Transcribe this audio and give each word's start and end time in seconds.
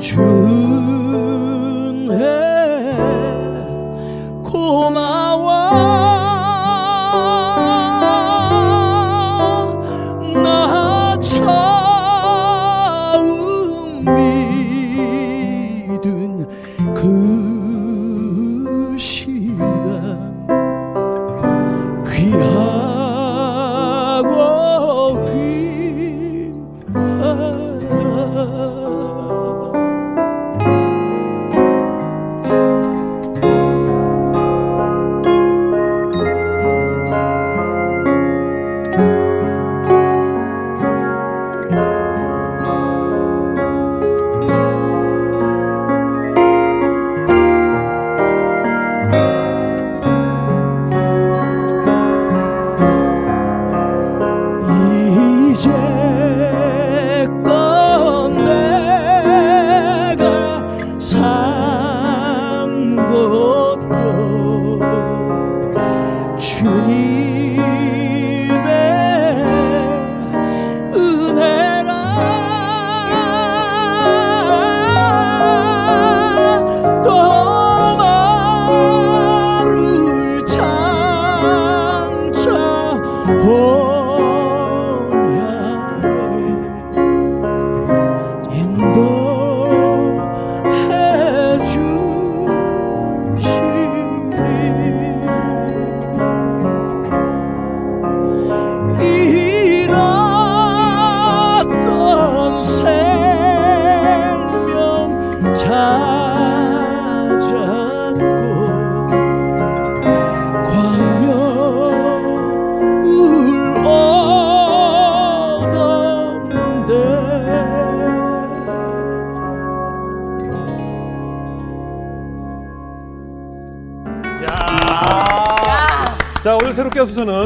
true. 0.00 0.67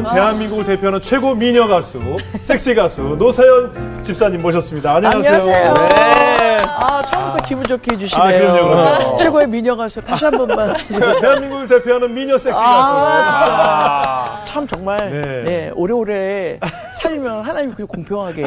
새롭게 0.03 0.09
하소서는 0.09 0.15
대한민국을 0.15 0.65
대표하는 0.65 1.01
최고 1.01 1.35
미녀 1.35 1.67
가수, 1.67 2.01
섹시 2.41 2.75
가수 2.75 3.03
노사연 3.19 4.03
집사님 4.03 4.41
모셨습니다. 4.43 4.97
안녕하세요. 4.97 5.35
안녕하세요. 5.35 5.75
네. 5.75 6.57
아 6.67 7.03
처음부터 7.03 7.47
기분 7.47 7.65
좋게 7.65 7.95
해주시네요. 7.95 8.25
아, 8.25 8.33
그럼요, 8.33 8.69
그럼요. 8.69 9.17
최고의 9.19 9.47
미녀 9.49 9.77
가수 9.77 10.01
다시 10.01 10.25
한 10.25 10.37
번만. 10.37 10.75
대한민국을 11.21 11.69
대표하는 11.69 12.13
미녀 12.13 12.37
섹시 12.39 12.61
가수. 12.61 12.63
아, 12.65 14.43
참 14.45 14.67
정말 14.67 15.11
네. 15.11 15.43
네. 15.45 15.71
오래오래 15.75 16.59
살면 17.01 17.43
하나님이 17.43 17.75
그 17.75 17.87
공평하게 17.87 18.43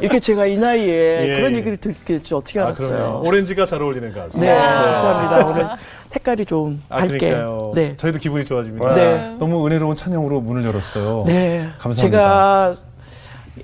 이렇게 0.00 0.18
제가 0.20 0.46
이 0.46 0.56
나이에 0.56 1.28
예, 1.28 1.36
그런 1.36 1.52
예. 1.52 1.56
얘기를 1.58 1.76
듣게 1.76 2.14
될지 2.14 2.34
어떻게 2.34 2.60
아, 2.60 2.64
알았어요. 2.66 2.88
그럼요. 2.88 3.28
오렌지가 3.28 3.66
잘 3.66 3.82
어울리는 3.82 4.12
가수. 4.12 4.40
네, 4.40 4.54
감사합니다. 4.54 5.46
오늘 5.46 5.66
색깔이 6.04 6.46
좀 6.46 6.82
아, 6.88 6.98
밝게. 6.98 7.18
그러니까요. 7.18 7.55
네. 7.76 7.94
저희도 7.98 8.18
기분이 8.18 8.46
좋아집니다. 8.46 8.94
네. 8.94 9.36
너무 9.38 9.66
은혜로운 9.66 9.96
찬양으로 9.96 10.40
문을 10.40 10.64
열었어요. 10.64 11.24
네. 11.26 11.68
감사합니다. 11.78 12.00
제가 12.00 12.74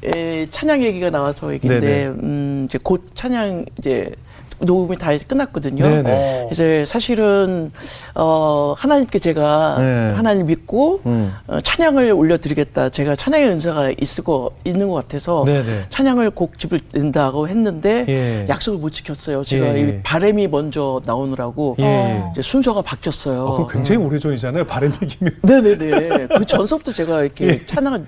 에, 0.05 0.47
찬양 0.51 0.83
얘기가 0.83 1.09
나와서 1.09 1.51
얘기인데. 1.55 2.09
음, 2.09 2.65
이제 2.67 2.79
곧 2.83 3.07
찬양 3.15 3.65
이제 3.79 4.11
녹음이 4.65 4.99
다 4.99 5.11
끝났거든요. 5.27 5.83
네네. 5.83 6.49
이제 6.53 6.85
사실은 6.87 7.71
어, 8.15 8.75
하나님께 8.77 9.19
제가 9.19 9.77
네. 9.79 10.13
하나님 10.15 10.47
믿고 10.47 11.01
음. 11.07 11.33
어, 11.47 11.61
찬양을 11.61 12.13
올려드리겠다. 12.13 12.91
제가 12.91 13.17
찬양의 13.17 13.49
은사가 13.49 13.93
있을 14.01 14.25
거 14.25 14.51
있는 14.65 14.89
것 14.89 14.95
같아서 14.95 15.45
네네. 15.45 15.87
찬양을 15.91 16.31
곡집을 16.31 16.81
낸다고 16.93 17.49
했는데 17.49 18.05
예. 18.09 18.47
약속을 18.49 18.79
못 18.79 18.91
지켰어요. 18.91 19.45
제가 19.45 19.67
예, 19.67 19.77
예. 19.77 19.81
이 19.81 20.03
바램이 20.03 20.49
먼저 20.49 21.01
나오느라고 21.05 21.77
예, 21.81 21.85
예. 21.85 22.25
이제 22.33 22.43
순서가 22.43 22.83
바뀌었어요. 22.83 23.45
어, 23.45 23.55
그럼 23.57 23.69
굉장히 23.71 24.05
오래 24.05 24.19
전이잖아요. 24.19 24.65
바람이 24.65 24.95
기면. 25.07 25.35
네네네. 25.43 26.29
그 26.29 26.45
전서부터 26.45 26.93
제가 26.93 27.23
이렇게 27.23 27.65
찬양을 27.67 28.05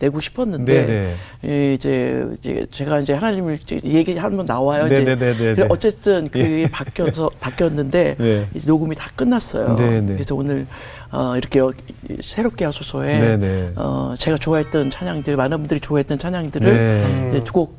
내고 0.00 0.20
싶었는데 0.20 0.72
예. 0.74 0.86
네네. 0.86 1.14
예, 1.44 1.74
이제, 1.74 2.26
이제 2.40 2.66
제가 2.70 3.00
이제 3.00 3.12
하나님을 3.14 3.58
이제 3.62 3.80
얘기하면 3.84 4.46
나와요. 4.46 4.86
이제. 4.86 4.98
네네네네네. 5.00 5.54
그래 5.54 5.66
어쨌든 5.68 6.28
그게 6.28 6.68
바뀌어서 6.70 7.30
바뀌었는데 7.40 8.16
네. 8.18 8.46
이제 8.54 8.66
녹음이 8.66 8.94
다 8.94 9.10
끝났어요. 9.16 9.76
네네. 9.76 10.12
그래서 10.14 10.34
오늘 10.34 10.66
어, 11.10 11.36
이렇게 11.36 11.58
여- 11.58 11.72
새롭게 12.20 12.64
하소서에 12.64 13.18
네네. 13.18 13.72
어, 13.76 14.14
제가 14.18 14.36
좋아했던 14.36 14.90
찬양들 14.90 15.36
많은 15.36 15.58
분들이 15.58 15.80
좋아했던 15.80 16.18
찬양들을 16.18 16.72
네. 16.72 17.28
네, 17.32 17.44
두곡 17.44 17.78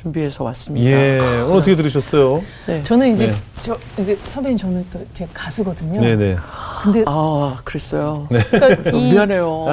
준비해서 0.00 0.44
왔습니다. 0.44 0.86
예. 0.90 1.18
오늘 1.18 1.56
어떻게 1.56 1.74
들으셨어요? 1.74 2.42
네. 2.66 2.82
저는 2.82 3.14
이제 3.14 3.28
네. 3.30 3.32
저 3.62 3.76
근데 3.96 4.14
선배님 4.14 4.58
저는 4.58 4.84
또 4.92 5.00
제 5.14 5.26
가수거든요. 5.32 6.00
네 6.00 6.14
네. 6.16 6.36
근데 6.82 7.02
아, 7.06 7.56
그랬어요. 7.64 8.28
그러니까 8.28 8.90
이 8.90 9.12
미안해요. 9.12 9.66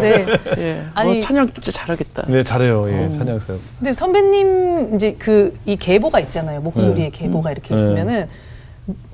네. 0.00 0.26
예. 0.58 0.84
아니- 0.94 1.20
어, 1.20 1.22
찬양 1.22 1.52
진짜 1.52 1.70
잘하겠다. 1.72 2.24
네, 2.26 2.42
잘해요. 2.42 2.90
예, 2.90 3.04
어. 3.04 3.08
찬양사요. 3.08 3.58
근데 3.78 3.92
선배님 3.92 4.94
이제 4.96 5.12
그 5.14 5.54
이 5.64 5.76
계보가 5.76 6.18
있잖아요. 6.20 6.60
목소리의 6.60 7.10
네. 7.12 7.18
계보가 7.18 7.52
이렇게 7.52 7.74
네. 7.74 7.80
있으면은 7.82 8.26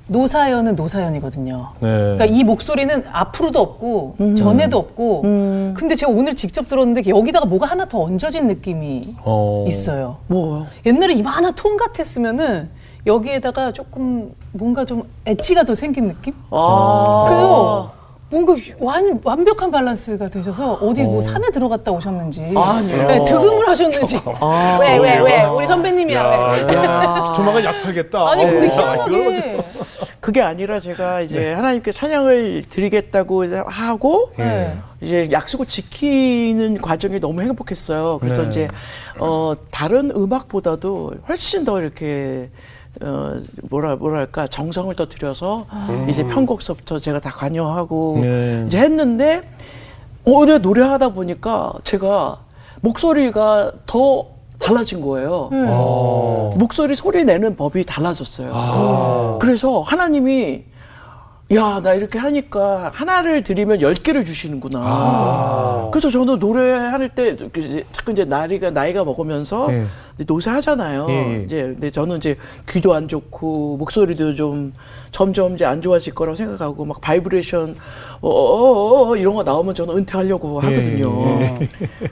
노사연은 0.08 0.74
노사연이거든요. 0.74 1.68
네. 1.80 1.88
그러니까 1.88 2.24
이 2.24 2.42
목소리는 2.44 3.04
앞으로도 3.12 3.60
없고 3.60 4.16
전에도 4.36 4.78
없고 4.78 5.22
음. 5.24 5.74
근데 5.76 5.94
제가 5.94 6.10
오늘 6.10 6.34
직접 6.34 6.68
들었는데 6.68 7.08
여기다가 7.08 7.46
뭐가 7.46 7.66
하나 7.66 7.86
더 7.86 8.02
얹어진 8.02 8.46
느낌이 8.46 9.16
어. 9.22 9.64
있어요. 9.68 10.16
뭐 10.26 10.66
옛날에 10.86 11.14
이만한 11.14 11.54
통 11.54 11.76
같았으면은 11.76 12.70
여기에다가 13.06 13.70
조금 13.70 14.34
뭔가 14.52 14.84
좀 14.84 15.04
엣지가 15.24 15.64
더 15.64 15.74
생긴 15.74 16.08
느낌? 16.08 16.34
아. 16.50 17.24
그래서 17.28 17.92
뭔가 18.30 18.54
완, 18.78 19.18
완벽한 19.24 19.70
밸런스가 19.70 20.28
되셔서 20.28 20.74
어디 20.82 21.02
뭐 21.02 21.22
산에 21.22 21.48
들어갔다 21.50 21.90
오셨는지 21.92 22.52
아니에요. 22.54 23.06
네, 23.06 23.24
득음을 23.24 23.66
하셨는지 23.68 24.20
왜왜 24.80 25.18
왜 25.20 25.44
우리 25.44 25.66
선배님이야 25.66 26.50
왜. 26.50 26.74
야, 26.74 27.32
조만간 27.34 27.64
약하겠다. 27.64 28.28
아니 28.28 28.44
근데 28.44 28.68
어. 28.68 28.70
희한하게 28.74 29.57
그게 30.28 30.42
아니라 30.42 30.78
제가 30.78 31.22
이제 31.22 31.54
하나님께 31.54 31.90
찬양을 31.90 32.64
드리겠다고 32.68 33.44
이제 33.44 33.62
하고 33.66 34.30
네. 34.36 34.76
이제 35.00 35.30
약속을 35.32 35.64
지키는 35.64 36.82
과정이 36.82 37.18
너무 37.18 37.40
행복했어요. 37.40 38.18
그래서 38.18 38.42
네. 38.42 38.50
이제 38.50 38.68
어 39.18 39.54
다른 39.70 40.10
음악보다도 40.10 41.12
훨씬 41.26 41.64
더 41.64 41.80
이렇게 41.80 42.50
어 43.00 43.40
뭐라 43.70 43.96
뭐랄까 43.96 44.46
정성을 44.46 44.94
더 44.96 45.08
들여서 45.08 45.64
이제 46.10 46.26
편곡서부터 46.26 46.98
제가 46.98 47.20
다 47.20 47.30
관여하고 47.30 48.18
네. 48.20 48.64
이제 48.66 48.80
했는데 48.80 49.40
오히려 50.26 50.58
노래하다 50.58 51.08
보니까 51.14 51.72
제가 51.84 52.40
목소리가 52.82 53.72
더 53.86 54.26
달라진 54.58 55.00
거예요. 55.00 55.50
목소리 56.56 56.94
소리 56.94 57.24
내는 57.24 57.56
법이 57.56 57.84
달라졌어요. 57.84 59.38
그래서 59.40 59.80
하나님이 59.80 60.64
야, 61.50 61.80
나 61.82 61.94
이렇게 61.94 62.18
하니까 62.18 62.90
하나를 62.92 63.42
드리면 63.42 63.80
열 63.80 63.94
개를 63.94 64.26
주시는구나. 64.26 64.80
아. 64.82 65.88
그래서 65.90 66.10
저는 66.10 66.38
노래할 66.38 67.08
때그 67.14 67.60
이제 67.60 67.84
자꾸 67.90 68.12
이제 68.12 68.26
나이가 68.26 68.70
나이가 68.70 69.02
먹으면서 69.02 69.72
예. 69.72 69.86
이제 70.16 70.24
노쇠하잖아요. 70.28 71.06
예, 71.08 71.14
예. 71.14 71.42
이제 71.44 71.62
근데 71.62 71.90
저는 71.90 72.18
이제 72.18 72.36
귀도 72.68 72.92
안 72.92 73.08
좋고 73.08 73.78
목소리도 73.78 74.34
좀 74.34 74.74
점점 75.10 75.54
이제 75.54 75.64
안 75.64 75.80
좋아질 75.80 76.14
거라고 76.14 76.36
생각하고 76.36 76.84
막 76.84 77.00
바이브레이션 77.00 77.76
어, 78.20 78.28
어, 78.28 79.06
어, 79.06 79.10
어 79.10 79.16
이런 79.16 79.34
거 79.34 79.42
나오면 79.42 79.74
저는 79.74 79.96
은퇴하려고 79.96 80.60
예, 80.64 80.66
하거든요. 80.66 81.48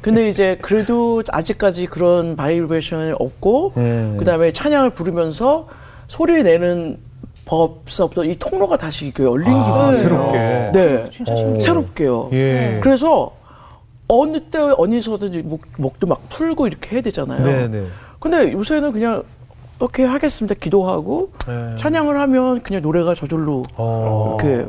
근데 0.01 0.31
이제 0.31 0.57
그래도 0.63 1.23
아직까지 1.29 1.87
그런 1.89 2.37
바이브레이션이 2.37 3.13
없고 3.19 3.75
예. 3.77 4.15
그다음에 4.19 4.51
찬양을 4.51 4.91
부르면서 4.91 5.69
소리 6.07 6.43
내는 6.43 7.05
법서부터 7.47 8.25
이 8.25 8.37
통로가 8.37 8.77
다시 8.77 9.07
이렇게 9.07 9.23
열린 9.23 9.49
아, 9.49 9.65
기분이에요. 9.65 9.95
새롭게. 9.95 10.39
네. 10.75 11.11
진짜 11.11 11.33
어. 11.33 11.37
신기해요. 11.37 11.61
새롭게요. 11.61 12.29
예. 12.33 12.81
그래서 12.83 13.33
어느 14.09 14.41
때 14.41 14.59
어디서든지 14.59 15.43
목, 15.43 15.63
목도 15.79 16.07
막 16.07 16.29
풀고 16.29 16.67
이렇게 16.67 16.97
해야 16.97 17.01
되잖아요. 17.03 17.43
네, 17.45 17.69
네. 17.69 17.87
근데 18.21 18.53
요새는 18.53 18.93
그냥 18.93 19.23
이렇게 19.81 20.05
하겠습니다. 20.05 20.55
기도하고 20.55 21.31
네. 21.47 21.77
찬양을 21.79 22.19
하면 22.21 22.63
그냥 22.63 22.83
노래가 22.83 23.15
저절로 23.15 23.63
어. 23.77 24.37
이렇게 24.41 24.67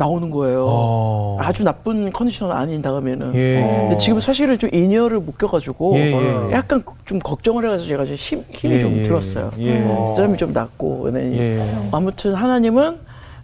나오는 0.00 0.30
거예요. 0.30 0.64
어. 0.66 1.36
아주 1.38 1.62
나쁜 1.62 2.10
컨디션 2.10 2.50
아닌 2.50 2.80
다음에는. 2.80 3.34
예. 3.34 3.60
근데 3.82 3.98
지금 3.98 4.18
사실은 4.18 4.58
좀 4.58 4.70
in-ear를 4.72 5.20
못 5.20 5.36
껴가지고 5.36 5.96
예, 5.96 6.12
예. 6.12 6.52
약간 6.52 6.82
좀 7.04 7.18
걱정을 7.18 7.66
해가지고 7.66 7.88
제가 7.88 8.04
좀 8.06 8.14
힘, 8.14 8.44
힘이 8.52 8.74
예, 8.76 8.80
좀 8.80 8.96
예. 8.96 9.02
들었어요. 9.02 9.50
예. 9.58 9.84
점이 10.16 10.38
좀 10.38 10.52
낮고. 10.52 11.02
근데 11.02 11.38
예. 11.58 11.74
아무튼 11.92 12.34
하나님은 12.34 12.96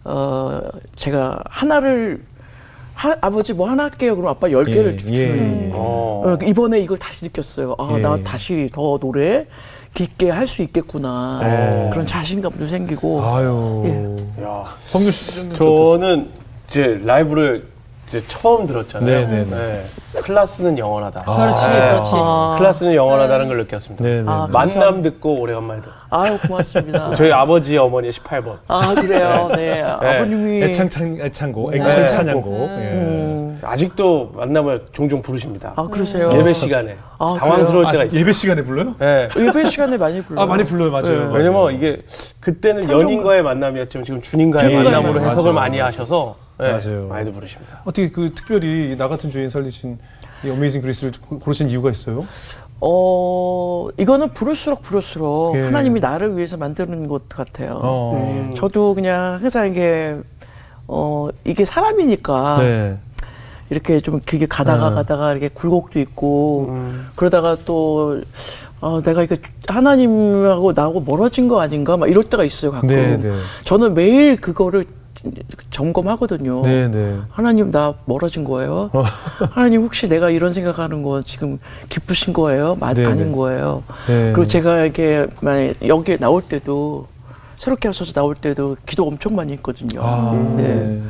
어 0.04 0.60
제가 0.96 1.40
하나를 1.44 2.22
하, 2.94 3.14
아버지 3.20 3.52
뭐 3.52 3.68
하나 3.68 3.82
할게요. 3.84 4.16
그럼 4.16 4.30
아빠 4.30 4.50
열 4.50 4.64
개를 4.64 4.94
예, 4.94 4.96
주시는. 4.96 5.64
예. 5.66 5.70
어, 5.74 6.38
이번에 6.42 6.80
이걸 6.80 6.96
다시 6.96 7.26
느꼈어요. 7.26 7.74
아, 7.78 7.92
예. 7.96 7.98
나 8.00 8.16
다시 8.24 8.70
더 8.72 8.96
노래 8.98 9.46
깊게 9.92 10.30
할 10.30 10.46
수 10.48 10.62
있겠구나. 10.62 11.40
어. 11.42 11.90
그런 11.92 12.06
자신감도 12.06 12.66
생기고. 12.66 13.22
아유. 13.22 13.82
예. 14.38 14.42
야, 14.44 14.64
성규 14.86 15.10
씨 15.10 15.52
저는 15.54 16.28
이제 16.68 17.00
라이브를 17.04 17.64
이제 18.08 18.22
처음 18.28 18.66
들었잖아요. 18.68 19.26
네네네. 19.28 19.44
네. 19.50 19.84
클라스는 20.22 20.78
영원하다. 20.78 21.24
아. 21.26 21.36
그렇지, 21.36 21.68
네. 21.68 21.76
그렇지. 21.76 22.10
아, 22.14 22.54
클라스는 22.58 22.94
영원하다는 22.94 23.48
걸 23.48 23.56
느꼈습니다. 23.58 24.04
네, 24.04 24.22
네. 24.22 24.24
아, 24.26 24.46
만남 24.52 25.02
듣고 25.02 25.40
오래간만에 25.40 25.80
들어요. 25.80 25.96
아유, 26.10 26.38
고맙습니다. 26.46 27.14
저희 27.18 27.32
아버지 27.32 27.76
어머니의 27.76 28.12
18번. 28.12 28.58
아, 28.68 28.94
그래요. 28.94 29.50
네. 29.56 29.82
아버님이. 29.82 30.62
애창찬 30.64 31.18
애창고, 31.20 31.72
네. 31.72 31.78
애창 31.84 32.06
찬양고. 32.06 32.52
예. 32.52 32.92
음. 32.94 33.58
아직도 33.62 34.32
만남을 34.36 34.86
종종 34.92 35.20
부르십니다. 35.20 35.72
아, 35.74 35.88
그러세요? 35.90 36.30
예배 36.32 36.54
시간에 36.54 36.96
아, 37.18 37.36
당황스러울 37.40 37.86
아, 37.86 37.90
때가 37.90 38.04
있어요. 38.04 38.20
예배 38.20 38.32
시간에 38.32 38.62
불러요? 38.62 38.94
네. 39.00 39.28
예배 39.36 39.70
시간에 39.70 39.96
많이 39.96 40.22
불러요. 40.22 40.44
아 40.44 40.46
많이 40.46 40.62
불러요, 40.64 40.90
맞아요. 40.92 41.30
네. 41.32 41.38
왜냐면 41.38 41.74
이게 41.74 42.02
그때는. 42.38 42.88
연인과의 42.88 43.42
만남이었지만 43.42 44.04
지금 44.04 44.20
주님과의 44.20 44.72
만남으로 44.76 45.14
만남. 45.14 45.30
해석을. 45.30 45.52
많이 45.52 45.80
하셔서 45.80 46.36
네, 46.58 46.72
맞아요. 46.72 47.08
많이들 47.08 47.32
부르십니다. 47.32 47.80
어떻게 47.84 48.10
그 48.10 48.30
특별히 48.30 48.96
나 48.96 49.08
같은 49.08 49.30
주인 49.30 49.48
살리신 49.48 49.98
이 50.44 50.50
어메이징 50.50 50.82
그리스를 50.82 51.12
고르신 51.40 51.70
이유가 51.70 51.90
있어요? 51.90 52.26
어, 52.80 53.88
이거는 53.98 54.34
부를수록 54.34 54.82
부를수록 54.82 55.56
예. 55.56 55.62
하나님이 55.62 56.00
나를 56.00 56.36
위해서 56.36 56.56
만드는 56.56 57.08
것 57.08 57.28
같아요. 57.28 57.80
어. 57.82 58.54
저도 58.56 58.94
그냥 58.94 59.38
항상 59.40 59.68
이게, 59.68 60.16
어, 60.86 61.28
이게 61.44 61.64
사람이니까 61.64 62.58
네. 62.60 62.98
이렇게 63.70 64.00
좀 64.00 64.20
길게 64.20 64.46
가다가 64.46 64.90
네. 64.90 64.94
가다가 64.94 65.32
이렇게 65.32 65.48
굴곡도 65.48 65.98
있고 66.00 66.76
그러다가 67.16 67.56
또 67.64 68.20
어, 68.80 69.02
내가 69.02 69.22
이거 69.22 69.36
하나님하고 69.66 70.72
나하고 70.72 71.00
멀어진 71.00 71.48
거 71.48 71.60
아닌가 71.60 71.96
막 71.96 72.08
이럴 72.08 72.24
때가 72.24 72.44
있어요 72.44 72.72
가끔. 72.72 72.88
네, 72.88 73.16
네. 73.18 73.32
저는 73.64 73.94
매일 73.94 74.40
그거를 74.40 74.84
점검하거든요. 75.70 76.62
네, 76.62 76.88
네. 76.88 77.18
하나님 77.30 77.70
나 77.70 77.94
멀어진 78.04 78.44
거예요. 78.44 78.90
하나님 79.52 79.82
혹시 79.82 80.08
내가 80.08 80.30
이런 80.30 80.52
생각하는 80.52 81.02
거 81.02 81.22
지금 81.22 81.58
기쁘신 81.88 82.32
거예요? 82.32 82.76
마, 82.76 82.94
네, 82.94 83.04
아닌 83.04 83.30
네. 83.30 83.36
거예요? 83.36 83.82
네. 84.06 84.32
그리고 84.32 84.46
제가 84.46 84.82
이렇게 84.82 85.26
만약 85.40 85.74
여기에 85.86 86.18
나올 86.18 86.42
때도 86.42 87.06
새롭게 87.56 87.88
하셔서 87.88 88.12
나올 88.12 88.34
때도 88.34 88.76
기도 88.86 89.06
엄청 89.06 89.34
많이 89.34 89.52
했거든요. 89.54 90.00
아, 90.02 90.32
네. 90.56 90.62
네. 90.62 91.02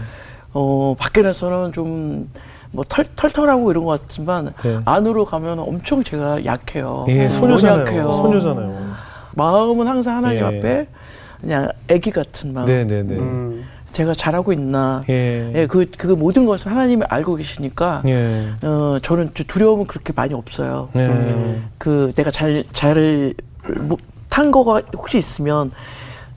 어, 0.52 0.94
밖에 0.98 1.22
나서는 1.22 1.72
좀, 1.72 2.30
뭐, 2.70 2.84
털, 2.88 3.04
털털하고 3.14 3.70
이런 3.70 3.84
것 3.84 4.00
같지만, 4.00 4.54
네. 4.62 4.78
안으로 4.84 5.24
가면 5.24 5.58
엄청 5.58 6.02
제가 6.02 6.44
약해요. 6.44 7.04
예, 7.08 7.28
소녀잖아요. 7.28 7.80
약해요. 7.82 8.12
소녀잖아요. 8.12 8.94
마음은 9.34 9.86
항상 9.86 10.16
하나님 10.16 10.38
예. 10.38 10.44
앞에 10.44 10.86
그냥 11.40 11.68
아기 11.90 12.10
같은 12.10 12.54
마음. 12.54 12.66
네, 12.66 12.84
네, 12.84 13.02
네. 13.02 13.16
음. 13.16 13.64
제가 13.96 14.12
잘하고 14.12 14.52
있나. 14.52 15.04
예. 15.08 15.50
예, 15.54 15.66
그, 15.66 15.86
그 15.96 16.08
모든 16.08 16.44
것을 16.44 16.70
하나님이 16.70 17.04
알고 17.08 17.36
계시니까, 17.36 18.02
예. 18.06 18.48
어, 18.62 18.98
저는 19.00 19.30
좀 19.32 19.46
두려움은 19.46 19.86
그렇게 19.86 20.12
많이 20.14 20.34
없어요. 20.34 20.90
네. 20.92 21.62
그, 21.78 22.12
내가 22.14 22.30
잘, 22.30 22.64
잘, 22.74 23.32
못한 23.64 24.50
거가 24.50 24.82
혹시 24.94 25.16
있으면, 25.16 25.70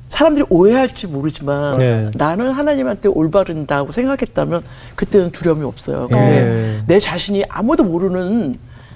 사람들이 0.08 0.46
오해할지 0.50 1.08
모르지만 1.08 1.78
네. 1.78 2.12
나는 2.16 2.50
하나님한테 2.50 3.10
올바른다고 3.10 3.92
생각했다면 3.92 4.64
그때는 4.96 5.32
두려움이 5.32 5.64
없어요. 5.66 6.08
근데 6.08 6.78
예. 6.78 6.84
내 6.88 6.98
자신이 6.98 7.44
아무도 7.48 7.84
모르는 7.84 8.56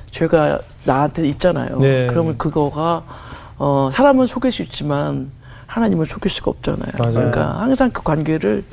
죄가 0.10 0.60
나한테 0.86 1.28
있잖아요. 1.28 1.78
네. 1.80 2.08
그러면 2.10 2.36
그거가 2.40 3.04
어, 3.60 3.90
사람은 3.94 4.26
속일 4.26 4.52
수 4.52 4.64
있지만 4.64 5.30
하나님은 5.74 6.06
속일 6.06 6.30
수가 6.30 6.52
없잖아요. 6.52 6.92
맞아요. 7.00 7.14
그러니까 7.14 7.60
항상 7.60 7.90
그 7.92 8.04
관계를 8.04 8.64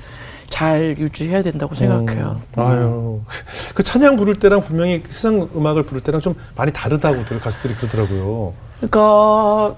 잘 0.51 0.97
유지해야 0.99 1.43
된다고 1.43 1.75
생각해요. 1.75 2.43
음. 2.59 2.63
아유. 2.63 3.21
그 3.75 3.83
찬양 3.83 4.17
부를 4.17 4.39
때랑 4.39 4.61
분명히 4.61 5.03
세상 5.09 5.49
음악을 5.57 5.85
부를 5.85 6.03
때랑 6.03 6.21
좀 6.21 6.35
많이 6.57 6.71
다르다고 6.73 7.25
들 7.25 7.41
가수들이 7.41 7.75
그러더라고요. 7.75 8.53
그러니까 8.77 9.77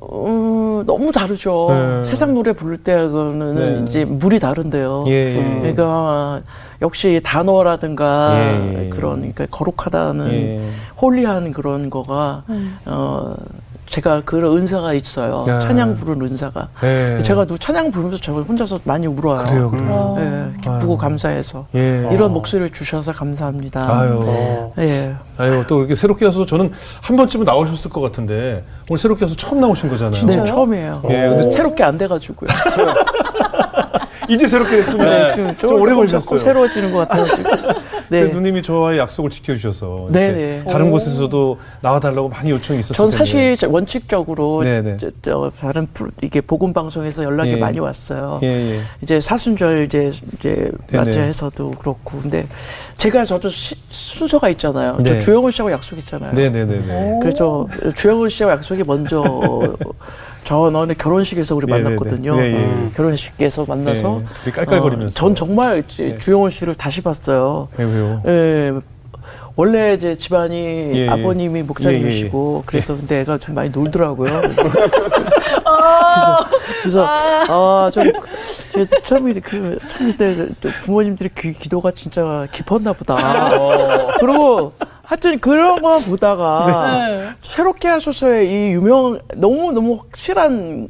음, 0.00 0.84
너무 0.86 1.12
다르죠. 1.12 1.68
네. 1.70 2.04
세상 2.04 2.32
노래 2.32 2.54
부를 2.54 2.78
때는 2.78 3.54
네. 3.54 3.84
이제 3.86 4.04
물이 4.06 4.40
다른데요. 4.40 5.04
예, 5.08 5.12
예. 5.12 5.58
그러니까 5.60 6.40
역시 6.80 7.20
단어라든가 7.22 8.32
예, 8.36 8.84
예. 8.86 8.88
그런 8.88 9.16
그러니까 9.16 9.46
거룩하다는 9.50 10.32
예. 10.32 10.70
홀리한 11.00 11.52
그런 11.52 11.90
거가 11.90 12.44
어 12.86 13.34
제가 13.92 14.22
그런 14.24 14.56
은사가 14.56 14.94
있어요. 14.94 15.44
야. 15.48 15.58
찬양 15.58 15.96
부르는 15.96 16.26
은사가. 16.26 16.68
예. 16.82 17.18
제가 17.22 17.44
또 17.44 17.58
찬양 17.58 17.90
부르면서 17.90 18.18
저 18.22 18.32
혼자서 18.32 18.80
많이 18.84 19.06
울어요. 19.06 19.46
그래요, 19.46 19.70
그래요. 19.70 19.86
어. 19.90 20.16
예, 20.18 20.60
기쁘고 20.62 20.94
아유. 20.94 20.96
감사해서 20.96 21.66
예. 21.74 22.08
이런 22.10 22.32
목소리를 22.32 22.70
주셔서 22.70 23.12
감사합니다. 23.12 23.80
아유. 23.82 24.16
어. 24.18 24.72
예. 24.78 25.14
아유, 25.36 25.64
또 25.68 25.80
이렇게 25.80 25.94
새롭게 25.94 26.24
와서 26.24 26.46
저는 26.46 26.72
한 27.02 27.16
번쯤은 27.18 27.44
나오셨을 27.44 27.90
것 27.90 28.00
같은데 28.00 28.64
오늘 28.88 28.98
새롭게 28.98 29.26
와서 29.26 29.34
처음 29.36 29.60
나오신 29.60 29.90
거잖아요. 29.90 30.24
네, 30.24 30.42
처음이에요. 30.42 31.02
예, 31.10 31.28
근데 31.28 31.50
새롭게 31.50 31.84
안 31.84 31.98
돼가지고요. 31.98 32.48
이제 34.30 34.46
새롭게 34.46 34.76
됐군요. 34.84 35.04
네. 35.04 35.34
지금 35.34 35.56
좀 35.58 35.80
오래 35.80 35.94
걸리셨어요. 35.94 36.38
새로워지는 36.38 36.92
것 36.92 37.06
같아가지고. 37.08 37.50
네. 38.12 38.28
그 38.28 38.34
누님이 38.36 38.62
저와의 38.62 38.98
약속을 38.98 39.30
지켜주셔서 39.30 40.08
네, 40.10 40.24
이렇게 40.26 40.38
네. 40.64 40.64
다른 40.70 40.90
곳에서도 40.90 41.58
나와달라고 41.80 42.28
많이 42.28 42.50
요청이 42.50 42.80
있었을 42.80 42.94
전. 42.94 43.10
사실 43.10 43.56
저- 43.56 43.68
원칙적으로 43.70 44.62
네, 44.62 44.82
네. 44.82 44.96
저, 45.00 45.10
저 45.22 45.50
다른 45.58 45.88
이게 46.22 46.40
보건 46.42 46.72
방송에서 46.74 47.24
연락이 47.24 47.52
예. 47.52 47.56
많이 47.56 47.78
왔어요. 47.80 48.38
예, 48.42 48.48
예. 48.48 48.80
이제 49.00 49.18
사순절 49.18 49.84
이제 49.86 50.10
이제 50.38 50.70
네, 50.88 50.96
맞이해서도 50.98 51.70
그렇고 51.72 52.18
근데 52.18 52.46
제가 52.98 53.24
저도 53.24 53.48
시- 53.48 53.74
순서가 53.90 54.50
있잖아요. 54.50 54.96
네. 54.98 55.14
저 55.14 55.18
주영훈 55.18 55.50
씨하고 55.50 55.72
약속했잖아요. 55.72 56.34
네네네네. 56.34 57.18
그래서 57.22 57.66
주영훈 57.96 58.28
씨하고 58.28 58.52
약속이 58.52 58.82
먼저 58.84 59.22
저 60.44 60.70
너는 60.70 60.96
결혼식에서 60.96 61.54
우리 61.54 61.66
예, 61.68 61.76
네, 61.76 61.82
만났거든요. 61.82 62.36
네. 62.36 62.42
예, 62.42 62.52
예. 62.52 62.56
음, 62.56 62.92
결혼식에서 62.94 63.64
만나서 63.66 64.20
예, 64.22 64.34
둘이 64.42 64.52
깔깔거리면서. 64.52 65.06
어, 65.06 65.14
전 65.14 65.34
정말 65.34 65.82
네. 65.82 66.18
주영훈 66.18 66.50
씨를 66.50 66.74
다시 66.74 67.00
봤어요. 67.00 67.68
예, 67.78 67.84
왜요? 67.84 68.22
예. 68.26 68.72
원래 69.54 69.92
이제 69.92 70.14
집안이 70.14 70.56
예, 70.56 70.92
예. 70.94 71.08
아버님이 71.08 71.62
목사님이시고 71.62 72.62
예, 72.62 72.66
그래서 72.66 72.96
근데 72.96 73.20
애가 73.20 73.38
좀 73.38 73.54
많이 73.54 73.70
놀더라고요. 73.70 74.30
아, 75.64 76.38
그래서 76.80 77.06
아좀 77.06 78.04
처음에 79.04 79.34
그 79.34 79.78
처음에 79.88 80.16
때 80.16 80.48
부모님들이 80.82 81.30
기, 81.36 81.52
기도가 81.52 81.90
진짜 81.92 82.46
깊었나 82.50 82.94
보다. 82.94 83.16
그리고 84.18 84.72
하여튼 85.12 85.38
그런 85.40 85.82
거 85.82 85.98
보다가 85.98 87.04
네. 87.06 87.30
새롭게 87.42 87.86
하소서의 87.86 88.50
이 88.50 88.72
유명 88.72 89.18
너무 89.34 89.70
너무 89.70 89.96
확실한 89.96 90.88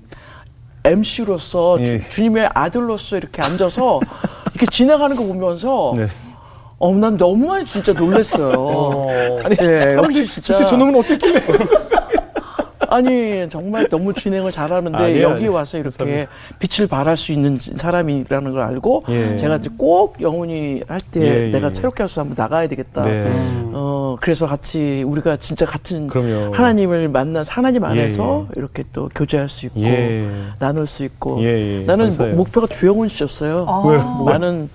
MC로서 0.85 1.79
예. 1.81 2.09
주, 2.09 2.23
님의 2.23 2.49
아들로서 2.55 3.17
이렇게 3.17 3.43
앉아서 3.43 3.99
이렇게 4.55 4.67
진행하는 4.71 5.17
거 5.17 5.25
보면서 5.25 5.95
네. 5.97 6.07
어, 6.79 6.95
난 6.95 7.17
너무 7.17 7.65
진짜 7.65 7.93
놀랐어요. 7.93 9.09
아니, 9.45 9.57
예, 9.61 9.91
사람들이 9.91 10.27
진짜. 10.29 10.55
도대체 10.55 10.71
저놈은 10.71 10.95
어땠길래? 11.01 11.41
아니 12.93 13.49
정말 13.49 13.89
너무 13.89 14.13
진행을 14.13 14.53
잘하는데 14.53 14.99
아, 14.99 15.11
예, 15.11 15.23
여기 15.23 15.45
예. 15.45 15.49
와서 15.49 15.79
이렇게 15.79 16.27
빛을 16.59 16.87
발할 16.89 17.17
수 17.17 17.33
있는 17.33 17.59
사람이라는 17.59 18.53
걸 18.53 18.61
알고 18.61 19.05
예. 19.09 19.37
제가 19.37 19.57
이제 19.57 19.71
꼭 19.79 20.21
영훈이 20.21 20.83
할때 20.87 21.21
예, 21.47 21.51
내가 21.51 21.71
예. 21.71 21.75
새롭게 21.75 22.03
해서 22.03 22.21
한번 22.21 22.35
나가야 22.37 22.69
되겠다. 22.69 23.03
네. 23.03 23.31
어 23.75 24.17
그래서 24.21 24.47
같이 24.47 25.03
우리가 25.07 25.37
진짜 25.37 25.65
같은 25.65 26.07
그럼요. 26.07 26.53
하나님을 26.55 27.09
만나서 27.09 27.53
하나님 27.53 27.83
안에서 27.85 28.47
예, 28.51 28.53
이렇게 28.59 28.85
또 28.93 29.09
교제할 29.15 29.49
수 29.49 29.67
있고 29.67 29.81
예. 29.81 30.29
나눌 30.59 30.87
수 30.87 31.05
있고 31.05 31.41
예, 31.43 31.81
예. 31.81 31.85
나는 31.87 32.07
감사해요. 32.07 32.35
목- 32.37 32.43
목표가 32.53 32.67
주영훈 32.67 33.09
씨였어요. 33.09 33.65
아. 33.69 34.25
나는 34.31 34.69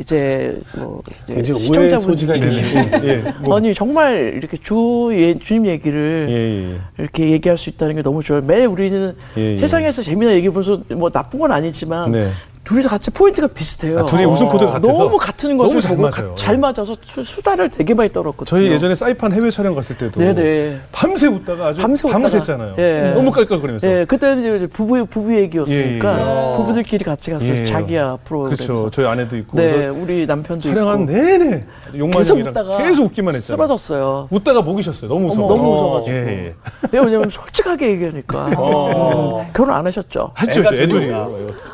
이제 0.00 0.58
뭐 0.76 1.02
이제 1.28 1.52
시청자분들이 1.52 2.40
계시고 2.40 2.78
예. 3.06 3.22
뭐, 3.40 3.56
아니 3.58 3.74
정말 3.74 4.32
이렇게 4.34 4.56
주 4.56 5.10
예, 5.12 5.34
주님 5.34 5.66
얘기를 5.66 6.26
예, 6.30 6.34
예. 6.74 6.80
이렇게 6.98 7.30
얘기할 7.30 7.58
수 7.58 7.68
있다는 7.68 7.96
게 7.96 8.02
너무 8.02 8.22
좋아요. 8.22 8.40
매일 8.40 8.66
우리는 8.66 9.14
예, 9.36 9.52
예. 9.52 9.56
세상에서 9.56 10.02
재미난 10.02 10.34
얘기 10.34 10.48
보면서 10.48 10.80
뭐 10.88 11.10
나쁜 11.10 11.38
건 11.38 11.52
아니지만 11.52 12.12
네. 12.12 12.30
둘이서 12.62 12.88
같이 12.90 13.10
포인트가 13.10 13.46
비슷해요. 13.48 14.00
아, 14.00 14.06
둘이 14.06 14.24
웃음 14.26 14.46
코드가 14.48 14.72
같아서 14.72 15.04
너무 15.04 15.16
같은 15.16 15.56
너무 15.56 15.62
것을 15.64 15.80
잘 15.80 15.96
보고 15.96 16.08
맞아요. 16.10 16.28
가- 16.30 16.34
잘 16.36 16.58
맞아서 16.58 16.94
수, 17.02 17.22
수다를 17.24 17.70
되게 17.70 17.94
많이 17.94 18.12
떨었거든요. 18.12 18.44
저희 18.44 18.70
예전에 18.70 18.94
사이판 18.94 19.32
해외 19.32 19.50
촬영 19.50 19.74
갔을 19.74 19.96
때도 19.96 20.20
네네. 20.20 20.78
밤새 20.92 21.26
웃다가 21.26 21.68
아주 21.68 21.80
밤새. 21.80 22.06
밤새잖아요. 22.08 22.74
예. 22.78 23.12
너무 23.14 23.32
깔깔거리면서. 23.32 23.86
예, 23.88 24.04
그때는 24.04 24.56
이제 24.56 24.66
부부 24.66 25.06
부부 25.06 25.34
얘기였으니까 25.36 26.20
예, 26.20 26.52
예. 26.52 26.56
부부들끼리 26.58 27.02
같이 27.04 27.30
갔어요. 27.30 27.50
예. 27.56 27.64
자기야 27.64 28.18
프로그램에서. 28.24 28.64
그렇죠. 28.66 28.90
저희 28.90 29.06
아내도 29.06 29.36
있고. 29.38 29.56
네, 29.56 29.86
우리 29.88 30.26
남편도 30.26 30.68
촬영한 30.68 31.02
있고. 31.02 31.12
내내 31.12 31.64
계속 32.12 32.38
웃다가 32.38 32.78
계속 32.78 33.04
웃기만 33.06 33.34
했잖아요. 33.36 33.56
쓰러졌어요. 33.56 34.28
웃다가 34.30 34.60
목이 34.62 34.82
쉬었어요. 34.82 35.08
너무 35.10 35.28
웃어. 35.28 35.48
너무 35.48 35.72
웃어가지고. 35.74 36.16
예, 36.16 36.54
예. 36.92 36.98
왜냐면 36.98 37.30
솔직하게 37.30 37.90
얘기하니까. 37.92 38.50
어. 38.58 39.40
음, 39.40 39.50
결혼 39.54 39.74
안 39.74 39.86
하셨죠? 39.86 40.32
했죠. 40.38 40.62
둘이구나. 40.62 41.28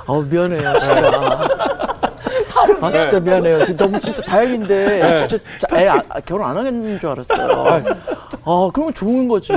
아우 0.07 0.23
미안해요. 0.25 0.75
아 2.80 2.90
진짜 2.90 3.21
미안해요. 3.21 3.76
너무 3.76 4.00
진짜 4.00 4.23
다행인데 4.23 5.26
진짜 5.28 5.38
애 5.76 5.87
아, 5.88 6.02
아, 6.09 6.21
결혼 6.21 6.49
안 6.49 6.56
하겠는 6.56 6.99
줄 7.00 7.11
알았어요. 7.11 7.83
아 8.45 8.71
그러면 8.73 8.95
좋은 8.95 9.28
거지. 9.28 9.52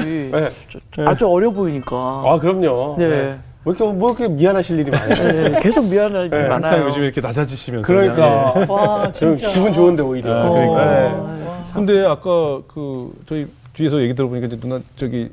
진짜 0.70 1.10
아주 1.10 1.28
어려 1.30 1.50
보이니까. 1.52 1.96
아 2.26 2.38
그럼요. 2.40 2.96
네. 2.98 3.40
왜 3.66 3.74
이렇게 3.74 3.84
뭐 3.84 4.10
이렇게 4.10 4.28
미안하실 4.28 4.80
일이 4.80 4.90
많아요. 4.92 5.32
네, 5.52 5.60
계속 5.62 5.86
미안할 5.86 6.28
일이 6.28 6.30
네, 6.30 6.48
항상 6.48 6.62
많아요. 6.62 6.86
요즘 6.88 7.04
이렇게 7.04 7.20
낮아지시면서. 7.20 7.86
그러니까 7.86 8.54
와좀 8.68 9.36
진짜. 9.36 9.54
기분 9.54 9.74
좋은데 9.74 10.02
오히려. 10.02 10.34
아, 10.34 10.50
그러니까. 10.50 10.86
네. 10.86 11.64
근데 11.74 12.06
아까 12.06 12.62
그 12.68 13.12
저희 13.28 13.48
뒤에서 13.74 14.02
얘기 14.02 14.16
들어보니까 14.16 14.48
이제 14.48 14.58
누나 14.60 14.80
저기 14.96 15.30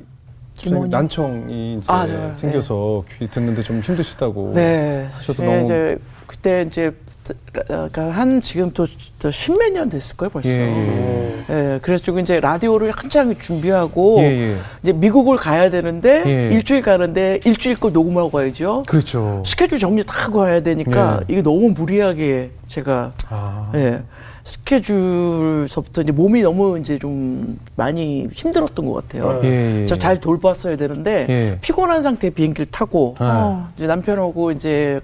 김원희? 0.56 0.90
난청이 0.90 1.74
이제 1.74 1.86
아, 1.92 2.06
저, 2.06 2.32
생겨서 2.34 3.04
귀 3.18 3.28
듣는데 3.28 3.62
좀 3.62 3.80
힘드시다고. 3.80 4.52
네. 4.54 5.06
하셔서 5.12 5.42
네, 5.42 5.48
너무- 5.52 5.64
이제 5.64 5.98
그때 6.26 6.64
이제 6.66 6.90
그러니까 7.52 8.10
한 8.12 8.40
지금 8.40 8.70
또 8.70 8.86
십몇 9.30 9.72
년 9.72 9.88
됐을 9.88 10.16
거예요 10.16 10.30
벌써. 10.30 10.48
예, 10.48 10.54
예. 10.54 11.44
예. 11.50 11.78
그래서 11.82 12.04
지금 12.04 12.20
이제 12.20 12.38
라디오를 12.38 12.92
한창 12.92 13.34
준비하고 13.36 14.18
예, 14.20 14.24
예. 14.52 14.56
이제 14.82 14.92
미국을 14.92 15.36
가야 15.36 15.68
되는데 15.68 16.22
예. 16.24 16.54
일주일 16.54 16.82
가는데 16.82 17.40
일주일 17.44 17.80
거 17.80 17.90
녹음하고 17.90 18.30
가야죠. 18.30 18.84
그렇죠. 18.86 19.42
스케줄 19.44 19.80
정리 19.80 20.04
다 20.04 20.14
하고 20.26 20.38
와야 20.38 20.60
되니까 20.60 21.20
예. 21.22 21.32
이게 21.32 21.42
너무 21.42 21.70
무리하게 21.70 22.50
제가 22.68 23.12
아. 23.28 23.72
예. 23.74 24.02
스케줄서부터 24.46 26.02
이제 26.02 26.12
몸이 26.12 26.40
너무 26.42 26.78
이제 26.78 26.98
좀 27.00 27.58
많이 27.74 28.28
힘들었던 28.32 28.86
것 28.86 28.92
같아요. 29.08 29.40
예, 29.42 29.82
예. 29.82 29.86
저잘 29.86 30.20
돌봤어야 30.20 30.76
되는데 30.76 31.26
예. 31.28 31.58
피곤한 31.60 32.02
상태에 32.02 32.30
비행기를 32.30 32.66
타고 32.70 33.16
아. 33.18 33.68
이제 33.76 33.86
남편하고 33.88 34.52
이제 34.52 35.00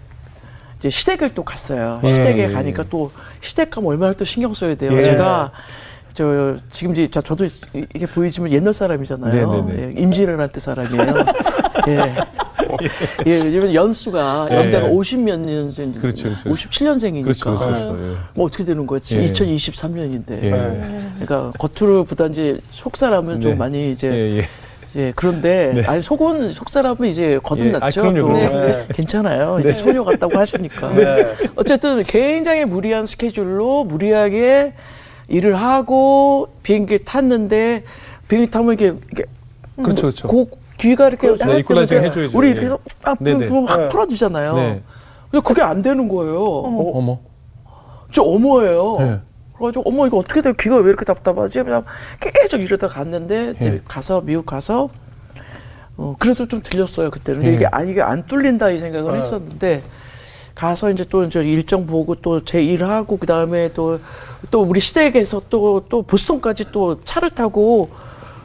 이제 0.78 0.90
시댁을 0.90 1.30
또 1.30 1.42
갔어요. 1.42 2.00
예, 2.04 2.08
시댁에 2.08 2.44
예, 2.44 2.48
가니까 2.52 2.84
예. 2.84 2.88
또 2.88 3.10
시댁 3.40 3.70
가면 3.70 3.90
얼마나 3.90 4.12
또 4.12 4.24
신경 4.24 4.54
써야 4.54 4.76
돼요. 4.76 4.92
예. 4.96 5.02
제가 5.02 5.50
저 6.14 6.56
지금 6.72 6.92
이제 6.92 7.08
자, 7.08 7.20
저도 7.20 7.44
이- 7.46 7.50
이게 7.94 8.06
보이지만 8.06 8.52
옛날 8.52 8.72
사람이잖아요. 8.72 9.64
네, 9.64 9.72
네, 9.74 9.82
예, 9.96 10.00
임진왜란 10.02 10.50
때 10.50 10.60
사람이에요. 10.60 11.14
예. 11.88 12.14
예, 13.26 13.30
왜냐면 13.32 13.74
연수가 13.74 14.48
예, 14.50 14.56
연대가 14.56 14.88
예. 14.88 14.90
50몇 14.90 15.38
년생, 15.38 15.92
그렇죠, 15.92 16.30
그렇죠. 16.42 16.50
57년생이니까 16.50 17.22
그렇죠, 17.24 17.58
그렇죠. 17.58 17.98
예. 18.00 18.16
뭐 18.34 18.46
어떻게 18.46 18.64
되는 18.64 18.86
거야? 18.86 19.00
예. 19.12 19.32
2023년인데. 19.32 20.30
예. 20.42 20.50
그러니까 21.20 21.52
겉으로 21.58 22.04
보다 22.04 22.26
이제 22.26 22.60
속 22.70 22.96
사람은 22.96 23.40
좀 23.40 23.52
네. 23.52 23.56
많이 23.58 23.90
이제 23.90 24.08
예, 24.08 24.38
예. 24.38 24.44
예, 24.94 25.12
그런데 25.16 25.72
네. 25.74 25.82
아니 25.86 26.02
속은 26.02 26.50
속 26.50 26.68
사람은 26.68 27.08
이제 27.08 27.38
거듭났죠. 27.42 28.04
예, 28.04 28.08
아, 28.08 28.12
또. 28.12 28.32
네. 28.32 28.86
괜찮아요. 28.94 29.58
이제 29.60 29.72
소녀 29.72 30.04
같다고 30.04 30.38
하시니까. 30.38 30.92
네. 30.92 31.34
어쨌든 31.54 32.02
굉장히 32.02 32.64
무리한 32.64 33.06
스케줄로 33.06 33.84
무리하게 33.84 34.74
일을 35.28 35.56
하고 35.56 36.48
비행기 36.62 37.04
탔는데 37.04 37.84
비행기 38.28 38.50
타면 38.50 38.74
이게, 38.74 38.92
이게 39.12 39.24
그렇죠, 39.82 40.02
그렇죠. 40.02 40.28
고, 40.28 40.50
귀가 40.82 41.08
이렇게 41.08 41.28
그렇죠. 41.28 41.44
네, 41.44 41.50
할 41.52 41.60
이퀄라이징 41.60 41.98
해줘야죠. 42.04 42.36
우리 42.36 42.48
예. 42.48 42.50
이렇게 42.52 42.66
해서 42.66 42.78
아. 43.04 43.14
부르면 43.14 43.66
확 43.66 43.80
네. 43.80 43.88
풀어지잖아요. 43.88 44.54
네. 44.54 44.82
근데 45.30 45.42
그게 45.46 45.62
안 45.62 45.80
되는 45.82 46.08
거예요. 46.08 46.42
어머. 46.44 47.18
저 48.10 48.22
어머예요. 48.22 48.96
네. 48.98 49.20
그래가지고 49.56 49.82
어머 49.88 50.06
이거 50.06 50.18
어떻게 50.18 50.42
돼? 50.42 50.52
귀가 50.58 50.76
왜 50.76 50.88
이렇게 50.88 51.04
답답하지? 51.04 51.62
그냥 51.62 51.84
계속 52.20 52.60
이러다 52.60 52.88
갔는데 52.88 53.54
이제 53.58 53.74
예. 53.74 53.80
가서 53.86 54.20
미국 54.20 54.44
가서 54.44 54.88
어 55.96 56.16
그래도 56.18 56.46
좀 56.48 56.60
들렸어요 56.62 57.10
그때는. 57.10 57.40
근데 57.40 57.52
예. 57.52 57.56
이게 57.56 57.66
아 57.70 57.82
이게 57.82 58.02
안 58.02 58.26
뚫린다 58.26 58.70
이 58.70 58.78
생각을 58.78 59.12
아. 59.12 59.14
했었는데 59.14 59.82
가서 60.54 60.90
이제 60.90 61.04
또 61.08 61.22
이제 61.24 61.42
일정 61.42 61.86
보고 61.86 62.14
또 62.16 62.40
제 62.40 62.62
일하고 62.62 63.16
그 63.18 63.26
다음에 63.26 63.72
또 63.72 63.98
또 64.50 64.60
우리 64.62 64.80
시댁에서 64.80 65.42
또 65.48 65.84
또 65.88 66.02
보스턴까지 66.02 66.72
또 66.72 67.00
차를 67.04 67.30
타고 67.30 67.88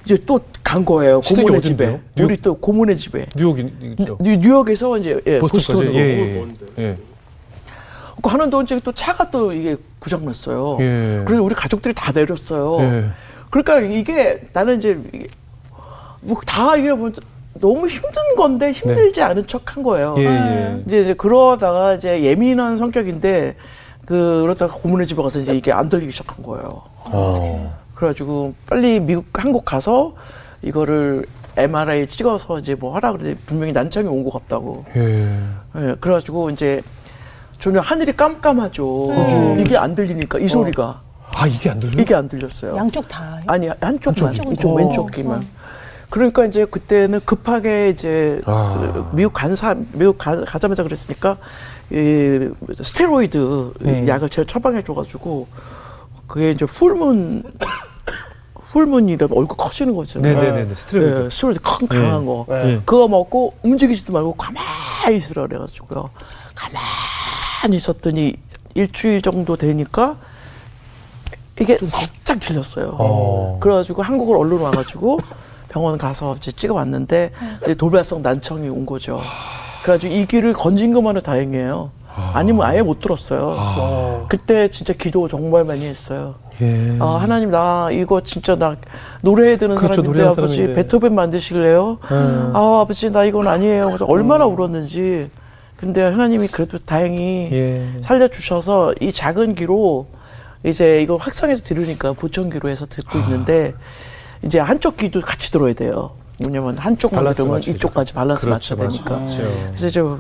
이제 0.08 0.18
또 0.26 0.40
간 0.64 0.84
거예요. 0.84 1.22
고모네 1.22 1.58
어딘데요? 1.60 1.92
집에. 1.92 2.00
뉴욕? 2.16 2.28
우리 2.30 2.38
또 2.38 2.56
고모네 2.56 2.96
집에. 2.96 3.26
뉴욕이죠. 3.38 4.18
뉴, 4.20 4.36
뉴욕에서 4.36 4.98
이제 4.98 5.22
예. 5.26 5.40
보스턴으로. 5.40 5.94
예, 5.94 6.00
예, 6.00 6.46
예. 6.78 6.84
예. 6.84 6.98
그 8.22 8.30
하는 8.30 8.50
동안 8.50 8.66
이제 8.66 8.78
또 8.84 8.92
차가 8.92 9.30
또 9.32 9.54
이게 9.54 9.78
고장 10.00 10.26
났어요. 10.26 10.78
예. 10.82 11.24
그래서 11.26 11.42
우리 11.42 11.56
가족들이 11.56 11.94
다 11.94 12.12
내렸어요. 12.12 12.82
예. 12.82 13.06
그러니까 13.50 13.80
이게 13.80 14.42
나는 14.52 14.78
이제 14.78 15.00
뭐 16.22 16.42
다 16.46 16.76
이게 16.76 16.92
뭐 16.92 17.12
너무 17.62 17.88
힘든 17.88 18.36
건데 18.36 18.72
힘들지 18.74 19.22
않은 19.22 19.48
척한 19.48 19.84
거예요. 19.84 20.16
예, 20.18 20.26
예. 20.26 20.84
이제, 20.86 21.02
이제 21.02 21.14
그러다가 21.14 21.94
이제 21.94 22.24
예민한 22.24 22.76
성격인데 22.76 23.56
그 24.06 24.42
그러다가 24.42 24.74
고모네 24.74 25.06
집에 25.06 25.22
가서 25.24 25.40
이제 25.40 25.56
이게 25.56 25.72
안 25.72 25.88
들리기 25.88 26.12
시작한 26.12 26.44
거예요. 26.44 26.82
어. 27.06 27.87
그래가지고 27.98 28.54
빨리 28.68 29.00
미국 29.00 29.26
한국 29.34 29.66
가서 29.66 30.14
이거를 30.62 31.26
MRI 31.58 32.06
찍어서 32.08 32.60
이제 32.60 32.76
뭐 32.76 32.94
하라 32.96 33.12
그래 33.14 33.36
분명히 33.48 33.74
난청이 33.74 34.08
온 34.08 34.24
것 34.24 34.32
같다고. 34.34 34.86
예. 34.96 35.40
예, 35.78 35.96
그래가지고 36.00 36.52
이제 36.52 36.82
전혀 37.60 37.80
하늘이 37.82 38.16
깜깜하죠. 38.16 39.56
이게 39.60 39.76
안 39.78 39.96
들리니까 39.96 40.38
이 40.38 40.48
소리가 40.48 41.02
아, 41.34 41.48
이게 41.48 41.70
안 41.72 41.80
들려요? 41.80 42.00
이게 42.02 42.14
안 42.14 42.30
들렸어요. 42.30 42.78
양쪽 42.78 43.08
다. 43.08 43.40
아니 43.48 43.68
한쪽만 43.82 44.36
한쪽이. 44.36 44.54
이쪽 44.54 44.70
어. 44.72 44.74
왼쪽 44.76 45.12
귀만. 45.12 45.48
그러니까 46.12 46.46
이제 46.46 46.66
그때는 46.66 47.20
급하게 47.26 47.90
이제 47.90 48.40
아. 48.46 48.92
그 48.94 49.16
미국 49.16 49.34
간사 49.34 49.76
미국 49.94 50.20
가, 50.20 50.46
가자마자 50.46 50.84
그랬으니까 50.84 51.38
이 51.92 52.50
스테로이드 52.82 53.74
이 53.84 54.08
약을 54.08 54.30
제가 54.30 54.46
처방해 54.46 54.84
줘가지고 54.84 55.48
그게 56.28 56.52
이제 56.52 56.66
풀문 56.66 57.44
풀문이다 58.72 59.28
얼굴 59.32 59.58
커지는 59.58 59.96
거죠. 59.96 60.20
네네네. 60.20 60.76
스트레스. 60.76 61.24
예, 61.26 61.30
스테로이드 61.30 61.62
큰 61.62 61.88
강한 61.88 62.26
거 62.26 62.46
네. 62.50 62.82
그거 62.86 63.08
먹고 63.08 63.54
움직이지도 63.64 64.14
말고 64.14 64.34
가만히 64.34 65.16
있으라 65.18 65.48
그래가지고요. 65.48 66.10
가만히 66.54 67.78
있었더니 67.78 68.36
일주일 68.76 69.22
정도 69.22 69.56
되니까 69.56 70.18
이게 71.60 71.78
살짝 71.80 72.40
들렸어요. 72.40 72.96
어. 73.00 73.58
그래가지고 73.60 74.04
한국을 74.04 74.38
얼른 74.38 74.60
와가지고 74.60 75.20
병원 75.70 75.98
가서 75.98 76.36
이제 76.36 76.52
찍어봤는데 76.52 77.32
이제 77.64 77.74
돌발성 77.74 78.22
난청이 78.22 78.70
온 78.70 78.86
거죠. 78.86 79.20
그래가지고 79.82 80.14
이 80.14 80.26
귀를 80.28 80.54
건진 80.54 80.94
것만으로 80.94 81.22
다행이에요. 81.22 81.90
아니면 82.34 82.66
아예 82.66 82.82
못 82.82 83.00
들었어요. 83.00 84.26
그때 84.30 84.70
진짜 84.70 84.94
기도 84.94 85.28
정말 85.28 85.64
많이 85.64 85.86
했어요. 85.86 86.36
예. 86.62 86.98
아, 87.00 87.18
하나님 87.22 87.52
나 87.52 87.90
이거 87.92 88.22
진짜 88.22 88.56
나 88.56 88.76
노래해 89.22 89.58
드는 89.58 89.76
그렇죠, 89.76 90.02
사람인데 90.02 90.24
아버지 90.24 90.36
사람인데. 90.56 90.74
베토벤 90.74 91.14
만드실래요? 91.14 92.00
음. 92.12 92.52
아 92.56 92.82
아버지 92.82 93.12
나 93.12 93.24
이건 93.24 93.48
아니에요. 93.48 93.86
그래서 93.86 94.06
얼마나 94.06 94.46
울었는지. 94.46 95.30
근데 95.78 96.02
하나님이 96.02 96.48
그래도 96.48 96.80
다행히 96.80 97.50
예. 97.52 97.88
살려주셔서 98.02 98.96
이 99.00 99.12
작은 99.14 99.54
귀로 99.54 100.08
이제 100.64 101.02
이거 101.04 101.18
확성해서 101.18 101.64
들으니까 101.64 102.14
보청기로 102.14 102.68
해서 102.70 102.88
듣고 102.88 103.20
있는데 103.20 103.76
이제 104.44 104.58
한쪽 104.60 104.98
귀도 104.98 105.22
같이 105.22 105.52
들어야 105.52 105.74
돼요. 105.74 106.12
왜냐면 106.44 106.78
한쪽만 106.78 107.32
들으면. 107.34 107.62
이쪽까지 107.62 108.14
밸런스 108.14 108.46
그렇죠, 108.48 108.76
맞춰야 108.76 108.90
되니까. 108.90 109.16
맞죠. 109.18 109.38
그래서 109.76 109.90
저 109.92 110.18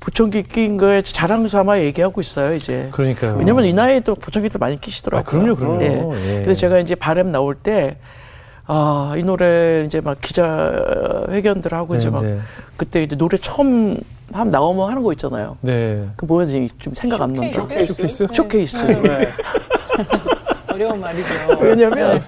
보청기 0.00 0.44
낀 0.44 0.76
거에 0.76 1.02
자랑 1.02 1.48
삼아 1.48 1.80
얘기하고 1.80 2.20
있어요 2.20 2.54
이제. 2.54 2.88
그러니까요. 2.92 3.36
왜냐면 3.36 3.64
이 3.64 3.72
나이에도 3.72 4.14
보청기들 4.14 4.58
많이 4.58 4.80
끼시더라고요. 4.80 5.20
아, 5.20 5.22
그럼요, 5.22 5.56
그럼요. 5.56 6.16
예. 6.16 6.36
예. 6.36 6.42
그래서 6.42 6.60
제가 6.60 6.78
이제 6.78 6.94
바램 6.94 7.32
나올 7.32 7.54
때, 7.54 7.96
아, 8.66 9.14
이 9.16 9.22
노래 9.22 9.84
이제 9.86 10.00
막 10.00 10.20
기자 10.20 10.72
회견들 11.28 11.72
하고 11.72 11.96
이제 11.96 12.06
네, 12.06 12.10
막 12.10 12.22
네. 12.22 12.38
그때 12.76 13.02
이제 13.02 13.16
노래 13.16 13.36
처음 13.38 13.96
한 14.32 14.50
나오면 14.50 14.90
하는 14.90 15.02
거 15.02 15.12
있잖아요. 15.12 15.56
네. 15.62 16.06
그 16.16 16.26
뭐였지 16.26 16.68
좀 16.78 16.94
생각 16.94 17.22
안 17.22 17.32
난다. 17.32 17.60
쇼케이스? 17.62 17.94
쇼케이스? 17.94 18.26
쇼케이스. 18.30 18.86
네. 18.86 19.28
어려운 20.78 21.00
말이죠. 21.00 21.28
왜냐면 21.60 22.22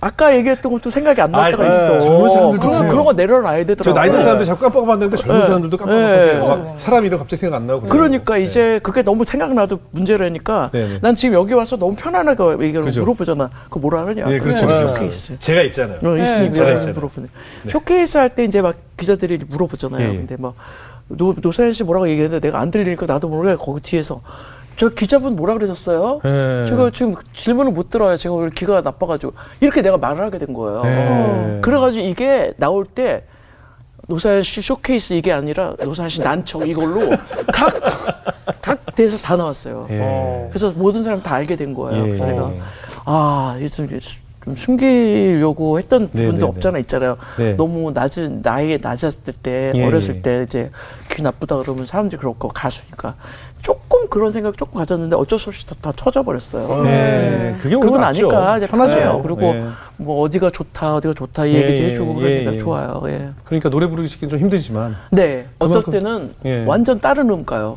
아까 0.00 0.34
얘기했던 0.36 0.70
것도 0.72 0.90
생각이 0.90 1.20
안날 1.20 1.40
아, 1.40 1.50
때가 1.50 1.62
네. 1.64 1.68
있어. 1.68 1.98
젊은 1.98 2.30
사람들도 2.30 2.60
그런, 2.60 2.78
그래요. 2.78 2.90
그런 2.92 3.04
거 3.04 3.12
내려놔야 3.12 3.62
저 3.62 3.66
되더라고요. 3.66 4.00
나이 4.00 4.10
든 4.10 4.22
사람들 4.22 4.46
자꾸 4.46 4.60
깜빡하는데 4.70 5.16
젊은 5.16 5.40
네. 5.40 5.46
사람들도 5.46 5.76
네. 5.76 5.84
깜빡깜빡해요. 5.84 6.46
막 6.46 6.80
사람 6.80 7.04
이름 7.04 7.18
갑자기 7.18 7.40
생각 7.40 7.56
안 7.56 7.66
나고. 7.66 7.88
그러니까 7.88 8.36
네. 8.36 8.42
이제 8.42 8.80
그게 8.82 9.02
너무 9.02 9.24
생각나도 9.24 9.80
문제라니까 9.90 10.70
네네. 10.72 10.98
난 11.02 11.14
지금 11.16 11.34
여기 11.34 11.52
와서 11.54 11.76
너무 11.76 11.96
편안하게 11.96 12.64
얘기를 12.64 12.84
그죠. 12.84 13.00
물어보잖아. 13.00 13.50
그거 13.64 13.80
뭐라 13.80 14.04
그러냐? 14.04 14.30
예, 14.32 14.38
그렇죠, 14.38 14.66
그렇죠. 14.66 14.88
쇼케이스. 14.94 15.38
제가 15.40 15.62
있잖아요. 15.62 15.98
어, 16.04 16.16
있으니까 16.16 16.54
제가 16.54 16.72
있잖아요. 16.74 16.94
물어보네. 16.94 17.26
쇼케이스 17.68 18.18
할 18.18 18.28
때 18.28 18.44
이제 18.44 18.60
막 18.62 18.76
기자들이 18.96 19.40
물어보잖아요. 19.48 20.00
예, 20.06 20.12
예. 20.12 20.16
근데 20.16 20.36
막 20.38 20.54
노, 21.08 21.34
노사연 21.40 21.72
씨 21.72 21.82
뭐라고 21.82 22.08
얘기했는데 22.08 22.46
내가 22.46 22.60
안 22.60 22.70
들리니까 22.70 23.06
나도 23.06 23.28
모르게 23.28 23.56
거기 23.56 23.80
뒤에서 23.80 24.20
저 24.78 24.88
기자분 24.90 25.34
뭐라 25.34 25.54
그러셨어요? 25.54 26.20
예. 26.24 26.64
제가 26.68 26.90
지금 26.90 27.16
질문을 27.32 27.72
못 27.72 27.90
들어요. 27.90 28.16
제가 28.16 28.32
오늘 28.34 28.50
귀가 28.50 28.80
나빠가지고 28.80 29.32
이렇게 29.60 29.82
내가 29.82 29.96
말을 29.98 30.22
하게 30.24 30.38
된 30.38 30.54
거예요. 30.54 30.82
예. 30.84 31.60
그래가지고 31.60 32.04
이게 32.06 32.52
나올 32.58 32.84
때 32.86 33.24
노사연 34.06 34.44
씨 34.44 34.62
쇼케이스 34.62 35.14
이게 35.14 35.32
아니라 35.32 35.74
노사연 35.82 36.08
씨 36.08 36.20
난청 36.20 36.66
이걸로 36.66 37.10
각 37.52 37.74
각 38.62 38.94
대에서 38.94 39.16
다 39.18 39.36
나왔어요. 39.36 39.86
예. 39.90 40.46
그래서 40.50 40.72
모든 40.76 41.02
사람 41.02 41.22
다 41.22 41.34
알게 41.34 41.56
된 41.56 41.72
거예요. 41.74 42.02
예. 42.02 42.06
그래서 42.08 42.26
내가 42.26 42.50
아, 43.04 43.54
이게 43.58 43.68
좀, 43.68 43.86
수- 44.00 44.20
좀 44.44 44.54
숨기려고 44.54 45.78
했던 45.78 46.08
네, 46.12 46.24
부분도 46.24 46.46
네, 46.46 46.52
없잖아 46.52 46.78
있잖아요. 46.80 47.16
네. 47.38 47.54
너무 47.56 47.90
낮은 47.92 48.40
나이에 48.42 48.78
낮았을 48.82 49.32
때 49.42 49.72
예, 49.74 49.86
어렸을 49.86 50.16
예. 50.16 50.22
때 50.22 50.42
이제 50.46 50.70
귀 51.10 51.22
나쁘다 51.22 51.56
그러면 51.58 51.86
사람들이 51.86 52.20
거 52.20 52.48
가수니까 52.48 53.14
조금 53.62 54.08
그런 54.08 54.32
생각 54.32 54.56
조금 54.56 54.78
가졌는데 54.78 55.16
어쩔 55.16 55.38
수 55.38 55.48
없이 55.50 55.66
다, 55.66 55.74
다 55.80 55.92
쳐져 55.94 56.22
버렸어요. 56.22 56.82
네. 56.84 57.56
그게 57.60 57.74
오히려 57.74 57.80
그러고 57.80 57.98
낫죠. 57.98 58.30
나니까 58.32 58.56
이제 58.58 58.66
편하죠. 58.66 58.94
편해요. 58.94 59.22
그리고 59.22 59.42
예. 59.42 59.64
뭐 59.96 60.20
어디가 60.22 60.50
좋다 60.50 60.94
어디가 60.96 61.14
좋다 61.14 61.46
이 61.46 61.54
예, 61.54 61.58
얘기도 61.62 61.76
예, 61.76 61.84
해주고 61.86 62.16
예, 62.18 62.22
그러니까 62.22 62.54
예. 62.54 62.58
좋아요. 62.58 63.02
예. 63.06 63.30
그러니까 63.44 63.68
노래 63.70 63.86
부르기 63.88 64.08
시기는 64.08 64.30
좀 64.30 64.38
힘들지만. 64.40 64.96
네. 65.10 65.46
어떨 65.58 65.82
그만큼- 65.82 65.92
때는 65.92 66.32
예. 66.44 66.64
완전 66.66 67.00
다른 67.00 67.28
음가요. 67.30 67.76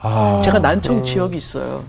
아. 0.00 0.40
제가 0.44 0.58
난청 0.58 1.04
지역이 1.04 1.36
있어요. 1.36 1.84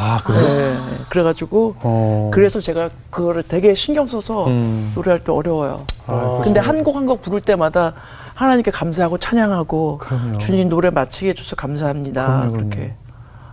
아, 0.00 0.20
그래요? 0.24 0.42
네. 0.46 0.76
그래가지고 1.08 1.74
어. 1.82 2.30
그래서 2.32 2.60
제가 2.60 2.88
그거를 3.10 3.42
되게 3.42 3.74
신경 3.74 4.06
써서 4.06 4.46
음. 4.46 4.92
노래할 4.94 5.18
때 5.20 5.32
어려워요. 5.32 5.84
아, 6.06 6.40
근데 6.44 6.60
한 6.60 6.82
곡 6.84 6.94
한 6.96 7.04
곡 7.06 7.20
부를 7.22 7.40
때마다 7.40 7.94
하나님께 8.38 8.70
감사하고 8.70 9.18
찬양하고 9.18 9.98
그럼요. 9.98 10.38
주님 10.38 10.68
노래 10.68 10.90
마치게 10.90 11.30
해주셔서 11.30 11.56
감사합니다. 11.56 12.24
그럼요, 12.24 12.52
그렇게 12.52 12.76
그럼요. 12.76 12.94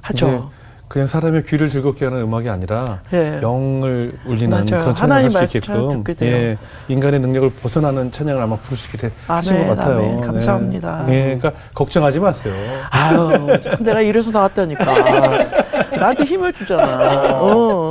하죠. 0.02 0.28
이제 0.28 0.42
그냥 0.88 1.08
사람의 1.08 1.44
귀를 1.46 1.70
즐겁게 1.70 2.06
하는 2.06 2.22
음악이 2.22 2.48
아니라 2.48 3.00
예. 3.12 3.40
영을 3.42 4.16
울리는 4.28 4.52
맞아요. 4.52 4.66
그런 4.66 4.96
찬양을 4.96 5.02
하나님 5.02 5.26
할 5.26 5.42
말씀 5.42 5.48
수 5.48 5.58
있게끔. 5.58 6.04
예, 6.22 6.58
인간의 6.88 7.20
능력을 7.22 7.50
벗어나는 7.62 8.12
찬양을 8.12 8.40
아마 8.40 8.56
부르시게 8.58 8.98
되, 9.00 9.12
하신 9.26 9.66
것 9.68 9.76
같아요. 9.76 9.98
아멘. 9.98 10.22
감사합니다. 10.22 11.06
네. 11.08 11.14
예, 11.14 11.38
그러니까 11.38 11.54
걱정하지 11.74 12.20
마세요. 12.20 12.54
아유, 12.92 13.60
참 13.64 13.84
내가 13.84 14.02
이래서 14.02 14.30
나왔다니까. 14.30 14.86
나한테 15.98 16.24
힘을 16.26 16.54
주잖아. 16.54 17.40
어, 17.40 17.48
어. 17.48 17.85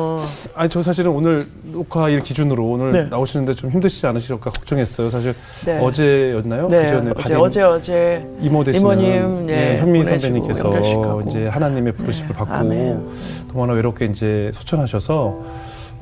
아니 0.54 0.68
저 0.68 0.82
사실은 0.82 1.10
오늘 1.10 1.46
녹화일 1.64 2.20
기준으로 2.20 2.64
오늘 2.66 2.92
네. 2.92 3.04
나오시는데 3.04 3.54
좀 3.54 3.70
힘드시지 3.70 4.06
않으실까 4.06 4.50
걱정했어요. 4.50 5.10
사실 5.10 5.34
네. 5.64 5.78
어제였나요? 5.78 6.68
네, 6.68 6.82
그전에 6.82 7.12
어제, 7.16 7.34
어제, 7.34 7.62
어제. 7.62 8.26
이모 8.40 8.64
되시는 8.64 8.98
이모님, 8.98 9.46
네, 9.46 9.74
예, 9.74 9.80
현미 9.80 10.04
선배님께서. 10.04 11.22
이제 11.26 11.46
하나님의 11.46 11.92
부르심을 11.94 12.28
네, 12.30 12.34
받고 12.34 12.54
아멘. 12.54 13.08
너무나 13.48 13.72
외롭게 13.72 14.06
이제 14.06 14.50
소천하셔서 14.52 15.38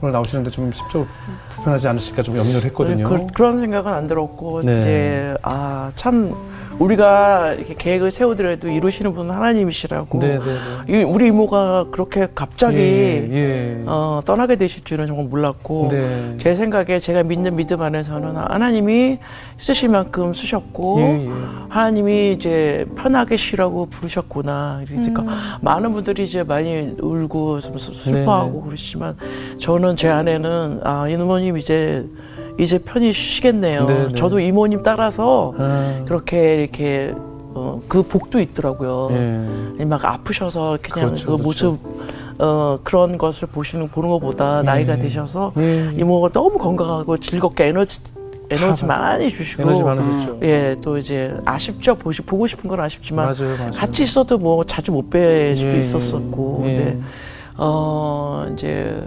오늘 0.01 0.13
나오시는데 0.13 0.51
좀 0.51 0.73
십조 0.73 1.07
불편하지 1.51 1.87
않으실까 1.89 2.23
좀 2.23 2.37
염려를 2.37 2.65
했거든요. 2.67 3.09
그, 3.09 3.27
그런 3.33 3.61
생각은 3.61 3.93
안 3.93 4.09
들었고 4.09 4.63
네. 4.63 4.81
이제 4.81 5.35
아참 5.43 6.35
우리가 6.83 7.55
이렇게 7.55 7.75
계획을 7.75 8.11
세우더라도 8.11 8.69
이루시는 8.69 9.13
분은 9.15 9.35
하나님이시라고 9.35 10.19
네, 10.19 10.39
네, 10.39 10.45
네. 10.87 11.01
이- 11.01 11.05
우리 11.05 11.29
이모가 11.29 11.87
그렇게 11.93 12.27
갑자기 12.35 12.77
예, 12.77 13.29
예. 13.33 13.83
어, 13.87 14.21
떠나게 14.25 14.57
되실 14.57 14.83
줄은 14.85 15.07
정말 15.07 15.27
몰랐고 15.27 15.89
네. 15.91 16.35
제 16.39 16.55
생각에 16.55 16.99
제가 16.99 17.23
믿는 17.23 17.55
믿음 17.57 17.83
안에서는 17.83 18.37
하나님이 18.37 19.19
쓰실 19.59 19.91
만큼 19.91 20.35
쓰셨고 20.35 21.01
예, 21.01 21.25
예. 21.27 21.31
하나님이 21.69 22.33
이제 22.33 22.85
편하게 22.97 23.37
쉬라고 23.37 23.87
부르셨구나 23.87 24.83
그러니까 24.87 25.23
많은 25.61 25.93
분들이 25.93 26.25
이제 26.25 26.43
많이 26.43 26.95
울고 27.01 27.61
좀 27.61 27.79
슬- 27.79 27.95
슬퍼하고 27.95 28.51
네, 28.51 28.57
네. 28.59 28.65
그러시지만 28.67 29.17
저는 29.61 29.97
제 29.97 30.09
안에는 30.09 30.81
아 30.83 31.09
이모님 31.09 31.57
이제 31.59 32.05
이제 32.59 32.79
편히 32.79 33.13
쉬겠네요. 33.13 33.87
네, 33.87 34.07
네. 34.09 34.15
저도 34.15 34.41
이모님 34.41 34.83
따라서 34.83 35.55
아, 35.59 36.03
그렇게 36.07 36.63
이렇게 36.63 37.15
어, 37.55 37.81
그 37.89 38.03
복도 38.03 38.41
있더라고요. 38.41 39.09
예. 39.79 39.85
막 39.85 40.05
아프셔서 40.05 40.79
그냥 40.83 41.09
그렇죠, 41.11 41.37
그 41.37 41.43
그렇죠. 41.43 41.71
모습 41.73 41.79
어, 42.39 42.79
그런 42.83 43.19
것을 43.19 43.49
보시는 43.49 43.89
보는 43.89 44.09
것보다 44.11 44.63
나이가 44.63 44.97
되셔서 44.97 45.53
예. 45.59 45.93
이모가 45.97 46.31
너무 46.31 46.57
건강하고 46.59 47.17
즐겁게 47.19 47.67
에너지 47.67 48.01
에너지. 48.51 48.85
많이 48.85 49.29
주시고 49.31 49.63
에너지 49.63 49.83
많으셨죠. 49.83 50.39
예, 50.43 50.77
또 50.83 50.99
이제 50.99 51.35
아쉽죠. 51.47 51.95
보시, 51.95 52.21
보고 52.23 52.47
싶은 52.47 52.69
건 52.69 52.81
아쉽지만 52.81 53.27
맞아요, 53.27 53.57
맞아요. 53.57 53.71
같이 53.73 54.03
있어도 54.03 54.37
뭐 54.39 54.65
자주 54.65 54.93
못 54.93 55.09
뵐 55.11 55.55
수도 55.57 55.73
예, 55.75 55.79
있었었고 55.81 56.63
예. 56.67 56.77
근데 56.77 56.99
어 57.57 58.47
이제 58.55 59.03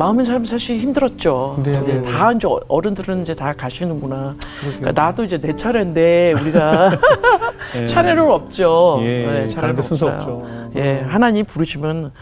마음은 0.00 0.24
참 0.24 0.46
사실 0.46 0.78
힘들었죠. 0.78 1.60
네, 1.62 1.72
근데 1.72 2.00
네, 2.00 2.00
다 2.10 2.32
이제 2.32 2.48
어른들은 2.68 3.20
이제 3.20 3.34
다 3.34 3.52
가시는구나. 3.52 4.34
그러니까 4.78 4.92
나도 4.92 5.24
이제 5.24 5.36
내 5.36 5.54
차례인데 5.54 6.32
우리가 6.40 6.92
예. 7.76 7.86
차례는 7.86 8.22
없죠. 8.30 8.98
예, 9.02 9.26
네, 9.26 9.48
차례는 9.50 9.82
순서 9.82 10.06
없어요. 10.06 10.70
예, 10.76 11.04
하나님 11.06 11.44
부르시면 11.44 12.12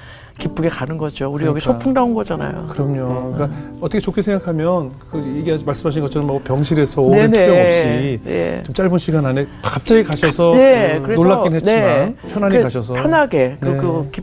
기쁘게 0.41 0.71
가는 0.71 0.99
거죠. 0.99 1.31
우리 1.31 1.47
여기 1.47 1.61
그러니까. 1.61 1.79
소풍 1.79 1.95
나온 1.95 2.15
거잖아요. 2.15 2.67
그럼요. 2.69 3.35
그러니까 3.35 3.57
어떻게 3.81 4.01
좋게 4.01 4.23
생각하면 4.23 4.91
그 5.13 5.23
얘기 5.37 5.57
말씀하신 5.65 6.03
것처럼 6.03 6.27
뭐 6.27 6.41
병실에서 6.43 7.01
오랜. 7.01 7.31
투병 7.31 7.61
없이 7.61 8.21
예. 8.27 8.61
좀 8.67 8.75
짧은 8.75 8.99
시간 8.99 9.25
안에 9.25 9.47
갑자기 9.63 10.03
가셔서 10.03 10.53
네, 10.57 10.97
음, 10.97 11.05
그래서 11.05 11.23
놀랍긴 11.23 11.55
했지만 11.55 11.81
네. 11.85 12.15
편안히 12.35 12.53
그래, 12.55 12.63
가셔서 12.65 12.95
편하게 12.95 13.39
네. 13.39 13.57
그리고 13.61 14.09
기- 14.11 14.23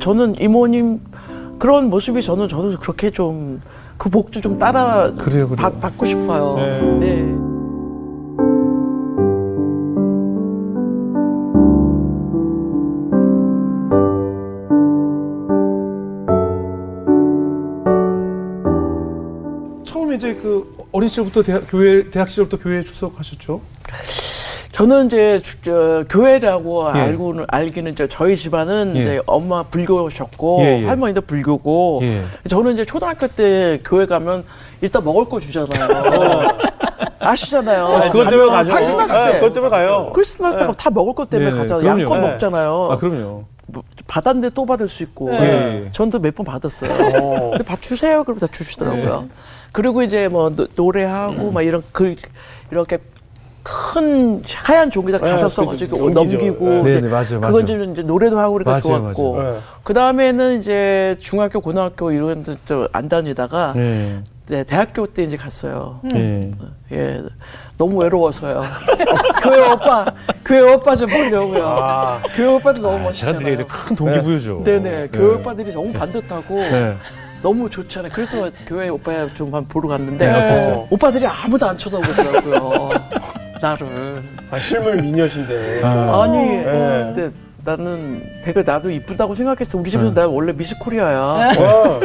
저는 0.00 0.36
이모님 0.40 1.00
그런 1.58 1.90
모습이 1.90 2.22
저는 2.22 2.48
저도 2.48 2.78
그렇게 2.78 3.10
좀 3.10 3.60
그 3.98 4.08
복도 4.08 4.40
좀 4.40 4.56
따라 4.56 5.12
그래요, 5.12 5.48
그래요. 5.48 5.56
받, 5.56 5.80
받고 5.80 6.06
싶어요. 6.06 6.54
네. 6.56 6.80
네. 7.00 7.34
처음에 19.84 20.14
이제 20.14 20.34
그 20.34 20.76
어린 20.92 21.08
시절부터 21.08 21.42
대학, 21.42 21.64
교회 21.68 22.08
대학 22.08 22.30
시절부터 22.30 22.62
교회에 22.62 22.84
출석하셨죠? 22.84 23.60
저는 24.78 25.06
이제 25.06 25.40
주- 25.42 25.56
저, 25.64 26.04
교회라고 26.08 26.92
예. 26.94 27.00
알고는 27.00 27.46
알기는 27.48 27.90
이제 27.90 28.06
저희 28.08 28.36
집안은 28.36 28.92
예. 28.94 29.00
이제 29.00 29.20
엄마 29.26 29.64
불교셨고 29.64 30.58
예, 30.62 30.82
예. 30.82 30.86
할머니도 30.86 31.22
불교고 31.22 31.98
예. 32.02 32.22
저는 32.48 32.74
이제 32.74 32.84
초등학교 32.84 33.26
때 33.26 33.80
교회 33.84 34.06
가면 34.06 34.44
일단 34.80 35.02
먹을 35.02 35.24
거 35.24 35.40
주잖아요. 35.40 36.42
아시잖아요. 37.18 38.10
그것 38.12 38.30
때문에 38.30 38.50
가죠. 38.50 38.72
크리스마스 38.72 39.16
네, 39.16 39.32
때. 39.32 39.40
그것 39.40 39.52
때문에 39.52 39.70
가요. 39.70 40.10
크리스마스 40.14 40.56
때 40.56 40.64
다 40.76 40.90
먹을 40.90 41.12
것 41.12 41.28
때문에 41.28 41.50
네, 41.50 41.56
가잖아요. 41.56 41.82
그럼요. 41.82 42.00
양껏 42.02 42.20
네. 42.20 42.28
먹잖아요. 42.30 42.88
아 42.92 42.96
그럼요. 42.98 43.44
뭐, 43.66 43.82
받았는데 44.06 44.50
또 44.54 44.64
받을 44.64 44.86
수 44.86 45.02
있고. 45.02 45.32
전도 45.90 46.20
몇 46.20 46.36
번 46.36 46.46
받았어요. 46.46 47.50
근데 47.50 47.64
밥 47.64 47.82
주세요. 47.82 48.22
그러면 48.22 48.38
다 48.38 48.46
주시더라고요. 48.46 49.28
그리고 49.72 50.04
이제 50.04 50.28
뭐 50.28 50.50
노, 50.50 50.68
노래하고 50.76 51.50
막 51.50 51.62
이런 51.62 51.82
글 51.90 52.14
이렇게 52.70 52.98
큰 53.62 54.42
하얀 54.64 54.90
종이다 54.90 55.18
가사 55.18 55.46
네, 55.46 55.48
써가지고 55.48 55.98
그. 55.98 56.10
넘기고 56.10 56.82
네, 56.82 56.90
이제 56.90 57.00
네, 57.00 57.08
맞아요, 57.08 57.40
그건 57.40 57.52
맞아요. 57.52 57.66
좀 57.66 57.92
이제 57.92 58.02
노래도 58.02 58.38
하고 58.38 58.54
그러니까 58.54 58.88
맞아요, 58.88 59.12
좋았고. 59.12 59.42
네. 59.42 59.58
그 59.82 59.94
다음에는 59.94 60.60
이제 60.60 61.16
중학교 61.20 61.60
고등학교 61.60 62.10
이런 62.12 62.44
데안 62.66 63.08
다니다가 63.08 63.74
예. 63.76 64.18
네, 64.46 64.64
대학교 64.64 65.06
때 65.06 65.22
이제 65.22 65.36
갔어요. 65.36 66.00
예. 66.14 66.40
예, 66.92 67.22
너무 67.76 67.98
외로워서요. 67.98 68.62
교회 69.44 69.70
오빠, 69.72 70.06
교회 70.44 70.72
오빠 70.72 70.96
좀 70.96 71.10
보려고요. 71.10 71.66
아, 71.66 72.22
교회 72.34 72.46
오빠도 72.46 72.80
너무 72.80 72.96
제가 72.96 73.04
멋있잖아요. 73.04 73.44
드리기에 73.44 73.66
큰 73.66 73.96
동기부여죠. 73.96 74.62
네네, 74.64 75.08
교회 75.12 75.34
오빠들이 75.34 75.72
너무 75.72 75.92
반듯하고 75.92 76.54
네. 76.54 76.96
너무 77.42 77.68
좋잖아요. 77.68 78.10
그래서 78.14 78.50
교회 78.66 78.88
오빠 78.88 79.12
좀 79.34 79.46
한번 79.46 79.66
보러 79.68 79.88
갔는데 79.90 80.26
네, 80.26 80.32
어땠어요? 80.42 80.86
오빠들이 80.90 81.26
아무도 81.26 81.66
안 81.66 81.76
쳐다보더라고요. 81.76 82.90
나를. 83.60 84.22
아, 84.50 84.58
실물 84.58 84.96
미녀신데. 85.02 85.80
아. 85.82 86.22
아니, 86.22 86.38
네. 86.38 87.12
근데 87.14 87.30
나는 87.64 88.22
되게 88.42 88.62
나도 88.62 88.90
이쁘다고 88.90 89.34
생각했어. 89.34 89.76
우리 89.78 89.90
집에서 89.90 90.14
나 90.14 90.26
원래 90.26 90.52
미스 90.52 90.78
코리아야. 90.78 91.18
와. 91.18 91.50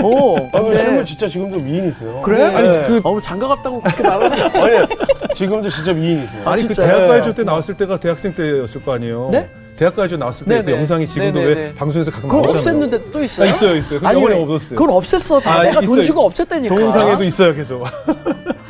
어, 0.03 0.49
아, 0.51 0.61
근데 0.61 0.79
실물 0.79 1.05
진짜 1.05 1.27
지금도 1.27 1.63
미인이세요. 1.63 2.21
그래? 2.21 2.49
네. 2.49 2.55
아니 2.55 2.87
그 2.87 3.01
어우 3.03 3.21
장가 3.21 3.47
갔다고 3.47 3.81
그렇게 3.81 4.03
말하는 4.03 4.31
아니, 4.41 4.87
지금도 5.35 5.69
진짜 5.69 5.93
미인이세요. 5.93 6.41
아니 6.43 6.63
그 6.63 6.73
진짜요? 6.73 6.87
대학 6.87 7.01
네. 7.01 7.07
가요제 7.07 7.33
때 7.35 7.43
나왔을 7.43 7.77
때가 7.77 7.97
대학생 7.97 8.33
때였을 8.33 8.83
거 8.83 8.93
아니에요. 8.93 9.29
네? 9.31 9.49
대학 9.77 9.95
가요제 9.95 10.17
나왔을 10.17 10.45
때그 10.47 10.65
네네. 10.65 10.77
영상이 10.79 11.07
지금도 11.07 11.39
네네네. 11.39 11.61
왜 11.61 11.73
방송에서 11.73 12.11
가끔 12.11 12.29
그걸 12.29 12.41
나오잖아요. 12.51 12.79
없앴는데 12.89 13.11
또 13.11 13.23
있어요? 13.23 13.47
아, 13.47 13.49
있어요, 13.49 13.75
있어요. 13.75 13.99
근데 14.01 14.13
영원히 14.15 14.35
없었어요. 14.43 14.77
그걸 14.79 14.95
없앴어. 14.95 15.41
다 15.41 15.51
아, 15.53 15.63
내가 15.63 15.73
돈 15.75 15.83
있어요. 15.83 16.03
주고 16.03 16.29
없앴다니까. 16.29 16.67
동영상에도 16.67 17.23
있어요, 17.23 17.55
계속. 17.55 17.85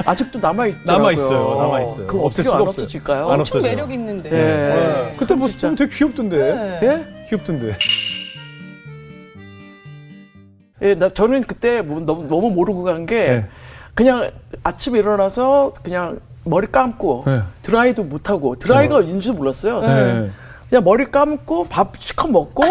아직도 0.05 0.39
남아 0.39 0.67
있더라고요. 0.67 0.97
남아 0.97 1.11
있어요, 1.11 1.55
남아 1.61 1.81
있어요. 1.81 2.07
그럼 2.07 2.25
없앨 2.25 2.45
수가 2.45 2.55
안 2.57 2.61
없어요. 2.61 2.83
없어질까요? 2.83 3.19
안 3.25 3.39
엄청 3.39 3.41
없어져요. 3.41 3.69
매력 3.69 3.91
있는데. 3.91 4.29
예. 4.31 4.35
네. 4.35 5.11
그때 5.17 5.35
모습 5.35 5.61
보면 5.61 5.75
되게 5.75 5.91
귀엽던데. 5.93 6.37
네. 6.37 6.79
예? 6.83 7.05
귀엽던데. 7.29 7.75
예, 10.81 10.95
나 10.95 11.09
저는 11.09 11.43
그때 11.43 11.81
뭐 11.81 12.01
너무, 12.01 12.27
너무 12.27 12.49
모르고 12.49 12.83
간게 12.83 13.15
네. 13.15 13.45
그냥 13.93 14.31
아침에 14.63 14.99
일어나서 14.99 15.71
그냥 15.81 16.19
머리 16.43 16.67
감고 16.67 17.23
네. 17.25 17.41
드라이도 17.61 18.03
못 18.03 18.29
하고 18.29 18.55
드라이가 18.55 18.99
있는지도 18.99 19.33
몰랐어요. 19.33 19.79
네. 19.81 20.29
그냥 20.69 20.83
머리 20.83 21.05
감고 21.05 21.67
밥 21.69 21.93
시컷 21.99 22.31
먹고 22.31 22.63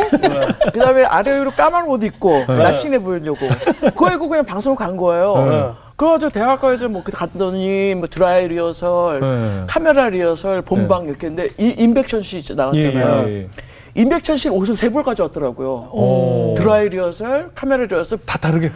그다음에 0.72 1.04
아래 1.04 1.38
위로 1.38 1.52
까만 1.52 1.86
옷 1.88 2.02
입고 2.02 2.46
날씬해 2.46 2.98
보이려고 2.98 3.46
그거 3.80 4.12
입고 4.12 4.28
그냥 4.28 4.44
방송 4.44 4.74
간 4.74 4.96
거예요. 4.96 5.76
네. 6.02 6.18
그래가지고 6.18 6.30
대학가에서 6.30 6.88
뭐 6.88 7.02
갔더니 7.04 7.94
뭐 7.94 8.08
드라이 8.08 8.48
리허설, 8.48 9.20
네. 9.20 9.64
카메라 9.68 10.08
리허설, 10.08 10.62
본방 10.62 11.04
이렇게 11.04 11.28
했는데 11.28 11.48
이 11.58 11.68
임백천 11.78 12.22
씨 12.22 12.42
예, 12.50 12.54
나왔잖아요. 12.54 13.28
예, 13.28 13.32
예. 13.42 13.48
임백천 13.94 14.36
씨 14.36 14.48
옷을 14.48 14.74
세 14.76 14.88
벌 14.90 15.02
가져왔더라고요. 15.04 16.54
드라이 16.56 16.88
리허설, 16.88 17.50
카메라 17.54 17.84
리허설, 17.84 18.18
다 18.26 18.38
다르게. 18.38 18.72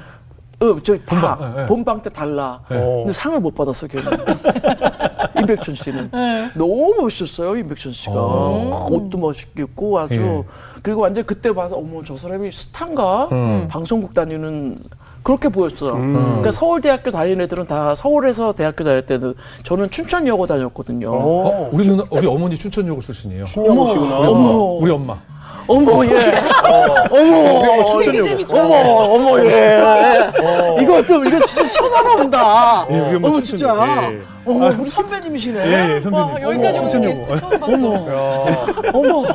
어, 0.60 0.76
저 0.82 0.94
본방, 1.04 1.54
예, 1.58 1.62
예. 1.62 1.66
본방 1.66 2.00
때 2.02 2.08
달라. 2.10 2.60
어. 2.70 2.98
근데 3.04 3.12
상을 3.12 3.38
못 3.40 3.54
받았어, 3.54 3.86
걔는. 3.88 4.04
임백천 5.40 5.74
씨는. 5.74 6.10
너무 6.54 6.94
멋있었어요, 7.02 7.56
임백천 7.56 7.92
씨가. 7.92 8.14
어, 8.14 8.86
옷도 8.90 9.18
멋있게 9.18 9.62
입고 9.64 9.98
아주. 9.98 10.14
예. 10.14 10.44
그리고 10.82 11.02
완전 11.02 11.24
그때 11.24 11.52
봐서, 11.52 11.76
어머, 11.76 12.02
저 12.04 12.16
사람이 12.16 12.50
스타인가? 12.52 13.28
음. 13.32 13.66
방송국 13.68 14.14
다니는. 14.14 14.78
그렇게 15.26 15.48
보였어. 15.48 15.90
그러니까 15.90 16.52
서울대학교 16.52 17.10
다니는 17.10 17.40
애들은 17.46 17.66
다 17.66 17.96
서울에서 17.96 18.52
대학교 18.52 18.84
다닐 18.84 19.04
때는 19.04 19.34
저는 19.64 19.90
춘천여고 19.90 20.46
다녔거든요. 20.46 21.10
어, 21.10 21.68
우리 21.72 21.84
누나, 21.84 22.04
우리 22.12 22.28
어머니 22.28 22.56
춘천여고 22.56 23.00
출신이에요. 23.00 23.44
신영호시구나. 23.46 24.18
어머, 24.18 24.48
우리 24.80 24.92
엄마. 24.92 25.18
어머, 25.66 26.04
예. 26.06 26.10
어머, 27.10 27.40
우리 27.40 27.68
엄마 27.68 28.00
되게 28.02 28.22
춘천여고. 28.22 28.56
어머, 28.56 28.74
어머, 29.32 29.44
예. 29.44 29.82
이거 30.80 31.02
좀, 31.02 31.26
이거 31.26 31.44
진짜 31.44 31.72
천하나 31.72 32.14
온다. 32.14 32.86
예, 32.88 33.16
어머. 33.16 33.40
진짜. 33.40 34.12
예. 34.46 34.50
어머, 34.50 34.66
우리 34.68 34.88
선배님이시네. 34.88 35.58
예, 35.66 35.94
예, 35.96 36.00
선배님. 36.00 36.14
와, 36.34 36.42
여기까지 36.42 36.78
어머, 36.78 36.88
오는 36.88 36.90
춘천여고. 36.90 37.08
게스트 37.08 37.40
처음 37.40 37.60
봤어. 37.60 37.74
어머, 38.92 39.18
어머, 39.18 39.26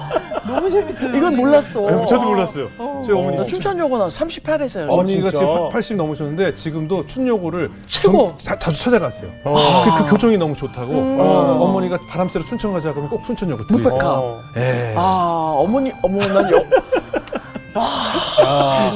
너무 0.47 0.69
재밌어요. 0.69 1.15
이건 1.15 1.35
몰랐어. 1.35 1.85
예, 2.01 2.05
저도 2.07 2.25
몰랐어요. 2.25 2.67
저희 3.05 3.11
어머니 3.17 3.37
나 3.37 3.43
춘천여고 3.45 3.97
나 3.97 4.07
38에서요. 4.07 4.89
어머니가 4.89 5.29
진짜? 5.31 5.45
지금 5.45 5.69
80 5.69 5.97
넘으셨는데 5.97 6.55
지금도 6.55 7.05
춘여고를 7.07 7.71
최고. 7.87 8.33
자, 8.37 8.57
자주 8.57 8.79
찾아갔어요. 8.83 9.29
그, 9.43 10.03
그 10.03 10.11
교정이 10.11 10.37
너무 10.37 10.55
좋다고 10.55 10.93
어, 10.93 11.57
어머니가 11.61 11.97
바람 12.09 12.27
쐬러 12.29 12.43
춘천 12.45 12.73
가자 12.73 12.91
그러면 12.91 13.09
꼭 13.09 13.23
춘천여고 13.23 13.67
들으세요. 13.67 13.93
무백화. 13.93 14.19
어. 14.19 14.39
예. 14.57 14.93
아, 14.95 15.53
어머니, 15.57 15.91
어머, 16.03 16.19
난 16.27 16.51
여, 16.53 16.63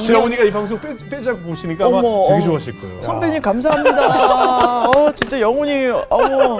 제 0.04 0.14
어머니가 0.14 0.44
이 0.44 0.50
방송 0.50 0.78
빼, 0.80 0.94
빼자고 1.10 1.38
보시니까 1.40 1.86
아마 1.86 1.98
어머, 1.98 2.24
되게 2.28 2.34
어머. 2.34 2.44
좋아하실 2.44 2.80
거예요. 2.80 3.02
선배님 3.02 3.42
감사합니다. 3.42 4.88
어, 4.90 5.12
진짜 5.14 5.40
영훈이, 5.40 5.86
어머. 6.08 6.58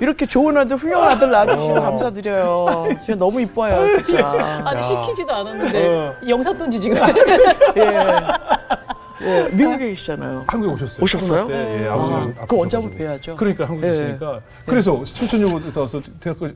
이렇게 0.00 0.26
좋은 0.26 0.56
아들, 0.56 0.76
훌륭한 0.76 1.10
아들 1.12 1.30
낳아주시고 1.30 1.74
감사드려요. 1.74 2.88
진짜 2.98 3.14
너무 3.14 3.40
이뻐요, 3.40 4.02
진짜. 4.04 4.62
아니 4.66 4.82
시키지도 4.82 5.32
않았는데 5.32 5.88
어. 5.88 6.14
영상 6.28 6.56
편지 6.58 6.80
지금. 6.80 6.96
예. 7.76 8.20
예, 9.22 9.48
미국에 9.52 9.90
계시잖아요. 9.90 10.44
한국에 10.48 10.74
오셨어요. 10.74 11.02
오셨어요? 11.04 11.44
코로나 11.44 11.64
때, 11.64 11.84
예, 11.84 11.88
아버지가 11.88 12.18
아, 12.18 12.20
아프셔가지고. 12.22 12.62
언제 12.62 12.76
한번 12.76 12.98
뵈야죠. 12.98 13.34
그러니까 13.36 13.64
한국에 13.64 13.86
예. 13.86 13.90
계시니까. 13.92 14.40
그래서 14.66 15.04
춘천여고에서 15.04 15.80
와서 15.80 16.00
대학교 16.20 16.48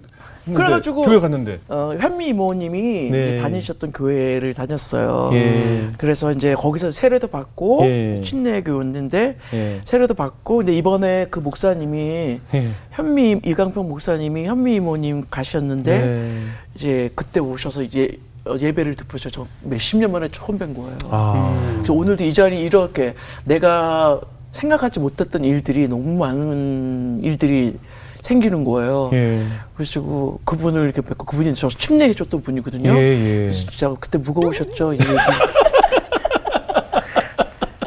그래가지고- 0.54 1.04
교회 1.04 1.18
갔는데. 1.20 1.58
어, 1.68 1.92
현미 1.98 2.28
이모님이 2.28 3.11
네. 3.11 3.40
다니셨던 3.40 3.92
교회를 3.92 4.54
다녔어요. 4.54 5.30
예. 5.32 5.88
그래서 5.98 6.32
이제 6.32 6.54
거기서 6.54 6.90
세례도 6.90 7.28
받고 7.28 7.80
예. 7.82 8.22
침례 8.24 8.62
교였는데 8.62 9.37
예. 9.54 9.80
세례도 9.84 10.14
받고 10.14 10.58
근데 10.58 10.74
이번에 10.76 11.26
그 11.30 11.38
목사님이 11.40 12.40
예. 12.54 12.70
현미 12.90 13.40
이강평 13.44 13.88
목사님이 13.88 14.44
현미 14.46 14.74
이모님 14.76 15.24
가셨는데 15.30 15.98
네. 15.98 16.42
이제 16.74 17.11
그때 17.14 17.40
오셔서 17.40 17.82
이제 17.82 18.18
어, 18.46 18.56
예배를 18.58 18.94
듣고서 18.94 19.28
저 19.28 19.46
몇십 19.62 19.98
년 19.98 20.12
만에 20.12 20.28
처음 20.32 20.56
뵌 20.58 20.72
거예요. 20.74 20.96
아. 21.11 21.74
그래서 21.76 21.92
오늘도 21.92 22.24
이 22.24 22.32
자리 22.32 22.61
이렇게 22.62 23.14
내가 23.44 24.20
생각하지 24.52 25.00
못했던 25.00 25.44
일들이 25.44 25.87
너무 25.88 26.16
많은 26.18 27.20
일들이 27.22 27.76
생기는 28.22 28.64
거예요. 28.64 29.11
예. 29.12 29.42
그래서 29.76 30.00
그- 30.02 30.37
그분을 30.44 30.85
이렇게 30.85 31.00
뵙고 31.00 31.24
그분이 31.26 31.54
저 31.54 31.68
침례해 31.68 32.12
줬던 32.12 32.42
분이거든요. 32.42 32.90
예, 32.90 33.46
예. 33.48 33.52
진짜 33.52 33.94
그때 34.00 34.18
무거우셨죠. 34.18 34.92
이 34.94 34.98
얘기. 34.98 35.04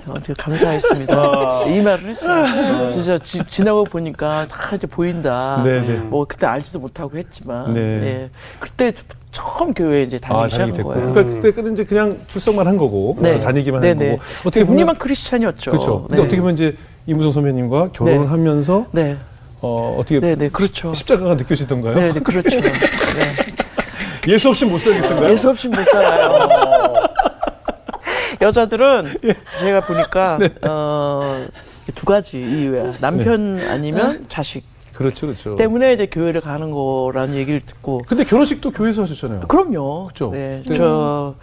어, 0.08 0.20
제가 0.20 0.44
감사했습니다. 0.44 1.64
이 1.68 1.82
말을 1.82 2.10
했어요. 2.10 2.92
진짜 2.92 3.18
지, 3.20 3.42
지나고 3.50 3.84
보니까 3.86 4.48
다 4.50 4.76
이제 4.76 4.86
보인다. 4.88 5.62
네, 5.64 5.82
네. 5.82 5.96
뭐 5.98 6.26
그때 6.28 6.46
알지도 6.48 6.80
못하고 6.80 7.18
했지만, 7.18 7.74
네. 7.74 7.80
예. 7.80 8.30
그때 8.60 8.92
처음 9.32 9.74
교회 9.74 10.04
이제 10.04 10.18
다니기 10.18 10.44
아, 10.44 10.48
시작한 10.50 10.74
됐고. 10.74 10.90
거예요. 10.90 11.14
그러니까 11.14 11.36
그때까지 11.36 11.72
이제 11.74 11.86
그냥 11.86 12.18
출석만 12.28 12.68
한 12.68 12.76
거고 12.78 13.16
네. 13.22 13.34
또 13.36 13.40
다니기만 13.40 13.80
네, 13.82 13.90
한 13.90 13.98
네. 14.00 14.10
거고. 14.12 14.22
어떻게 14.46 14.66
보면 14.66 14.96
크리스찬이었죠. 14.96 15.72
그렇죠. 15.72 16.02
근데 16.04 16.18
네. 16.18 16.22
어떻게 16.24 16.42
보면 16.42 16.56
이제 16.56 16.76
이무성 17.06 17.32
선배님과 17.32 17.92
결혼을 17.94 18.20
네. 18.22 18.26
하면서 18.28 18.86
네, 18.92 19.16
어, 19.62 19.96
어떻게 20.00 20.20
네, 20.20 20.36
네, 20.36 20.50
그렇죠. 20.50 20.94
십자가가 20.94 21.36
느껴지던가요? 21.36 21.96
네, 21.96 22.12
네, 22.14 22.20
그렇죠. 22.20 22.50
네. 22.60 22.72
예수 24.28 24.50
없이 24.50 24.66
못 24.66 24.80
살겠던가요? 24.80 25.32
예수 25.32 25.50
없이 25.50 25.68
못 25.68 25.84
살아요. 25.86 26.94
여자들은 28.42 29.14
예. 29.26 29.36
제가 29.60 29.82
보니까 29.82 30.38
네. 30.40 30.50
어, 30.68 31.46
두 31.94 32.06
가지 32.06 32.40
이유야. 32.40 32.94
남편 33.00 33.58
네. 33.58 33.68
아니면 33.68 34.26
자식 34.30 34.64
그렇죠, 34.94 35.28
그렇죠. 35.28 35.56
때문에 35.56 35.94
이제 35.94 36.08
교회를 36.08 36.42
가는 36.42 36.72
거라는 36.72 37.36
얘기를 37.36 37.60
듣고 37.62 38.02
근데 38.08 38.24
결혼식도 38.24 38.72
교회에서 38.72 39.04
하셨잖아요. 39.04 39.42
그럼요. 39.42 40.08
그쵸. 40.08 40.32
네, 40.32 40.64
네. 40.66 40.76
저 40.76 41.36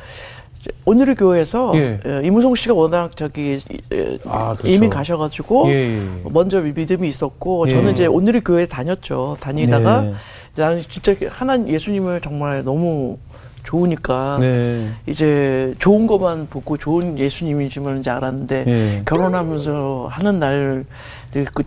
오늘의 0.85 1.15
교회에서 1.17 1.73
예. 1.77 2.01
어, 2.05 2.21
이무송 2.23 2.55
씨가 2.55 2.75
워낙 2.75 3.17
저기 3.17 3.59
에, 3.93 4.19
아, 4.25 4.55
그렇죠. 4.55 4.69
이민 4.69 4.91
가셔가지고 4.91 5.69
예, 5.69 5.73
예. 5.73 6.03
먼저 6.31 6.61
믿음이 6.61 7.07
있었고 7.09 7.67
예. 7.67 7.71
저는 7.71 7.93
이제 7.93 8.07
오늘의 8.07 8.43
교회 8.43 8.67
다녔죠. 8.67 9.37
다니다가 9.41 10.03
네. 10.03 10.15
나는 10.57 10.81
진짜 10.89 11.15
하나 11.29 11.67
예수님을 11.67 12.21
정말 12.21 12.65
너무 12.65 13.19
좋으니까 13.65 14.39
네. 14.41 14.89
이제 15.07 15.75
좋은 15.79 16.07
것만 16.07 16.49
보고 16.49 16.77
좋은 16.79 17.19
예수님이시면 17.19 18.01
이제 18.01 18.11
알았는데 18.11 18.65
예. 18.67 19.03
결혼하면서 19.05 20.09
하는 20.11 20.39
날그 20.39 20.87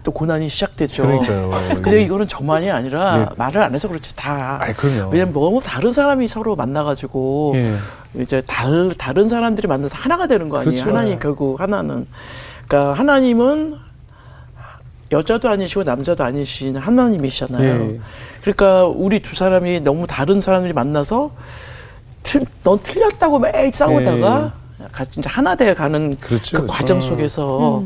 또 0.03 0.11
고난이 0.11 0.49
시작됐죠. 0.49 1.03
그러니까요. 1.03 1.49
근데 1.81 2.01
이거는 2.01 2.27
저만이 2.27 2.71
아니라 2.71 3.17
네. 3.17 3.25
말을 3.37 3.61
안 3.61 3.73
해서 3.73 3.87
그렇지 3.87 4.15
다. 4.15 4.57
아이, 4.59 4.73
그럼요. 4.73 5.09
왜냐면 5.11 5.33
너무 5.33 5.61
다른 5.63 5.91
사람이 5.91 6.27
서로 6.27 6.55
만나가지고 6.55 7.53
예. 7.55 7.75
이제 8.19 8.41
달, 8.41 8.93
다른 8.97 9.27
사람들이 9.27 9.67
만나서 9.67 9.95
하나가 9.95 10.27
되는 10.27 10.49
거 10.49 10.59
아니에요. 10.59 10.71
그렇죠. 10.83 10.89
하나님 10.89 11.19
결국 11.19 11.61
하나는. 11.61 12.07
그러니까 12.67 12.93
하나님은 12.93 13.77
여자도 15.11 15.49
아니시고 15.49 15.83
남자도 15.83 16.23
아니신 16.23 16.77
하나님이시잖아요. 16.77 17.81
예. 17.81 17.99
그러니까 18.41 18.85
우리 18.85 19.19
두 19.19 19.35
사람이 19.35 19.81
너무 19.81 20.07
다른 20.07 20.41
사람들이 20.41 20.73
만나서 20.73 21.31
틀, 22.23 22.41
넌 22.63 22.79
틀렸다고 22.81 23.39
매일 23.39 23.71
싸우다가 23.73 24.53
같이 24.91 25.19
이제 25.19 25.29
하나 25.29 25.55
돼 25.55 25.73
가는 25.73 26.15
그렇죠, 26.17 26.57
그 26.57 26.61
그렇죠. 26.61 26.67
과정 26.67 27.01
속에서 27.01 27.83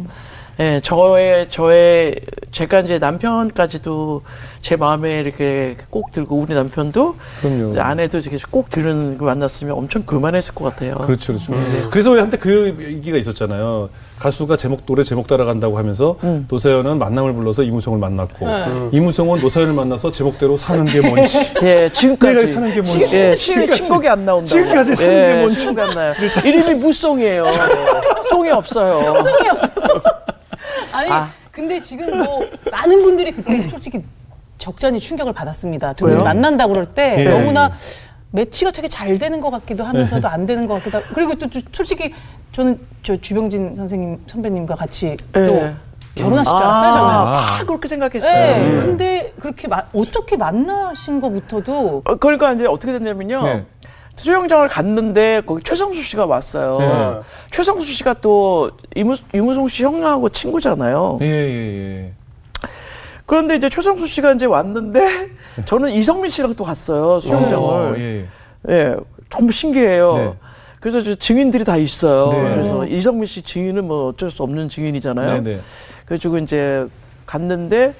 예, 0.59 0.79
저의 0.81 1.49
저의 1.49 2.15
제가 2.51 2.79
이제 2.81 2.97
남편까지도 2.97 4.21
제 4.61 4.77
마음에 4.77 5.19
이렇게 5.19 5.75
꼭 5.89 6.11
들고 6.13 6.37
우리 6.37 6.53
남편도 6.55 7.15
그럼요. 7.41 7.69
이제 7.69 7.79
아내도 7.81 8.19
이렇게 8.19 8.37
꼭 8.49 8.69
들은 8.69 9.17
그 9.17 9.25
만났으면 9.25 9.75
엄청 9.75 10.03
그만했을 10.03 10.55
것 10.55 10.63
같아요. 10.65 10.95
그렇죠, 10.95 11.33
그렇죠. 11.33 11.53
그래서 11.91 12.11
왜 12.11 12.21
한때 12.21 12.37
그 12.37 12.75
얘기가 12.79 13.17
있었잖아요. 13.17 13.89
가수가 14.17 14.55
제목 14.55 14.85
노래 14.85 15.03
제목 15.03 15.27
따라간다고 15.27 15.77
하면서 15.77 16.15
음. 16.23 16.47
노사연은 16.49 16.99
만남을 16.99 17.33
불러서 17.33 17.63
이무송을 17.63 17.99
만났고 17.99 18.47
네. 18.47 18.65
이무송은 18.93 19.41
노사연을 19.41 19.73
만나서 19.73 20.11
제목대로 20.11 20.55
사는 20.55 20.85
게 20.85 21.01
뭔지 21.01 21.37
예, 21.63 21.89
지금까지 21.91 22.33
내가 22.33 22.47
사는 22.47 22.69
게 22.69 22.75
뭔지. 22.75 23.01
예, 23.15 23.35
지금까지. 23.35 23.83
신곡이 23.83 24.07
안 24.07 24.25
나온다. 24.25 24.45
지금까지 24.47 24.95
사는 24.95 25.11
게 25.13 25.39
뭔지. 25.41 25.57
신곡이 25.61 25.81
안 25.81 25.89
나요. 25.95 26.13
이름이 26.45 26.75
무송이에요. 26.75 27.45
송이 28.29 28.49
없어요. 28.51 29.21
성이 29.21 29.49
없어. 29.49 29.67
아니 30.95 31.11
아. 31.11 31.29
근데 31.51 31.79
지금 31.81 32.17
뭐 32.23 32.45
많은 32.71 33.01
분들이 33.03 33.31
그때 33.31 33.61
솔직히 33.61 34.03
적잖이 34.57 34.99
충격을 34.99 35.33
받았습니다. 35.33 35.93
두 35.93 36.05
분이? 36.05 36.23
만난다 36.23 36.67
그럴 36.67 36.85
때 36.85 37.15
예. 37.19 37.23
너무나 37.29 37.71
매치가 38.31 38.71
되게 38.71 38.87
잘 38.87 39.17
되는 39.17 39.39
것 39.41 39.49
같기도 39.51 39.83
하면서도 39.83 40.27
안 40.27 40.45
되는 40.45 40.67
것 40.67 40.75
같기도 40.75 40.97
하고 40.97 41.07
그리고 41.13 41.35
또, 41.35 41.47
또 41.49 41.59
솔직히 41.71 42.13
저는 42.51 42.79
저 43.03 43.15
주병진 43.17 43.75
선생님 43.75 44.23
선배님과 44.27 44.75
같이 44.75 45.15
또 45.33 45.39
예. 45.41 45.75
결혼하실 46.15 46.49
줄 46.49 46.63
알았어요 46.63 46.93
저는. 46.93 47.05
아, 47.09 47.31
다 47.57 47.65
그렇게 47.65 47.87
생각했어요. 47.89 48.31
네. 48.31 48.77
근데 48.85 49.33
그렇게 49.39 49.67
마- 49.67 49.83
어떻게 49.93 50.37
만나신 50.37 51.19
거부터도 51.19 52.03
어, 52.05 52.15
그러니까 52.15 52.53
이제 52.53 52.65
어떻게 52.65 52.93
됐냐면요. 52.93 53.65
네. 54.15 54.23
수영장을 54.23 54.67
갔는데 54.67 55.41
거기 55.45 55.63
최성수 55.63 56.01
씨가 56.01 56.25
왔어요. 56.25 56.77
네. 56.79 57.19
최성수 57.51 57.91
씨가 57.93 58.15
또 58.15 58.71
이무, 58.95 59.15
이무송 59.33 59.67
씨 59.67 59.83
형하고 59.83 60.29
친구잖아요. 60.29 61.19
예, 61.21 61.25
예, 61.25 62.03
예. 62.07 62.13
그런데 63.25 63.55
이제 63.55 63.69
최성수 63.69 64.07
씨가 64.07 64.33
이제 64.33 64.45
왔는데 64.45 65.29
저는 65.65 65.91
이성민 65.91 66.29
씨랑 66.29 66.55
또 66.55 66.63
갔어요 66.63 67.19
수영장을. 67.19 67.63
어, 67.63 67.95
예. 67.97 68.25
예, 68.69 68.95
너무 69.29 69.51
신기해요. 69.51 70.17
네. 70.17 70.33
그래서 70.79 70.99
이제 70.99 71.15
증인들이 71.15 71.63
다 71.63 71.77
있어요. 71.77 72.29
네. 72.31 72.53
그래서 72.53 72.85
이성민 72.85 73.25
씨 73.25 73.41
증인은 73.41 73.85
뭐 73.85 74.09
어쩔 74.09 74.29
수 74.29 74.43
없는 74.43 74.69
증인이잖아요. 74.69 75.41
네, 75.41 75.55
네. 75.55 75.61
그래가지고 76.05 76.37
이제 76.37 76.85
갔는데 77.25 77.95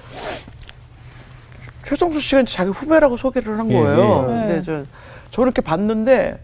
최성수 1.87 2.21
씨가 2.21 2.41
이제 2.41 2.53
자기 2.53 2.69
후배라고 2.69 3.17
소개를 3.17 3.57
한 3.57 3.69
예, 3.71 3.73
거예요. 3.73 4.27
예. 4.29 4.47
근데 4.47 4.61
저 4.61 4.83
저를 5.31 5.47
이렇게 5.47 5.61
봤는데 5.61 6.39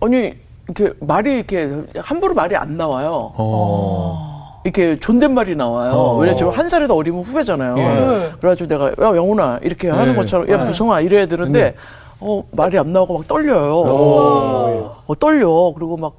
아니 0.00 0.34
이렇게 0.68 0.92
말이 1.00 1.34
이렇게 1.38 1.84
함부로 1.96 2.34
말이 2.34 2.56
안 2.56 2.76
나와요. 2.76 3.32
어. 3.36 4.60
이렇게 4.64 4.98
존댓말이 4.98 5.54
나와요. 5.54 5.92
어. 5.92 6.16
왜냐 6.18 6.34
지금 6.34 6.50
한 6.50 6.68
살이 6.68 6.88
더 6.88 6.94
어리면 6.94 7.22
후배잖아요. 7.22 7.78
예. 7.78 8.32
그래가지고 8.40 8.68
내가 8.68 8.88
야 8.88 9.16
영훈아 9.16 9.60
이렇게 9.62 9.88
하는 9.88 10.12
네. 10.12 10.16
것처럼 10.16 10.50
야 10.50 10.58
무성아 10.58 11.00
이래야 11.02 11.26
되는데 11.26 11.60
네. 11.60 11.74
어 12.18 12.42
말이 12.50 12.76
안 12.78 12.92
나오고 12.92 13.14
막 13.14 13.28
떨려요. 13.28 13.74
어. 13.76 14.96
어, 15.06 15.14
떨려. 15.14 15.72
그리고 15.74 15.96
막, 15.96 16.14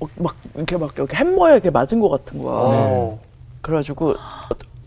어, 0.00 0.06
막 0.16 0.34
이렇게 0.56 0.76
막 0.76 0.92
이렇게 0.96 1.16
햄머에 1.16 1.52
이렇게 1.52 1.70
맞은 1.70 2.00
것 2.00 2.08
같은 2.08 2.42
거야. 2.42 2.54
어. 2.56 3.18
그래가지고 3.60 4.10
어, 4.10 4.16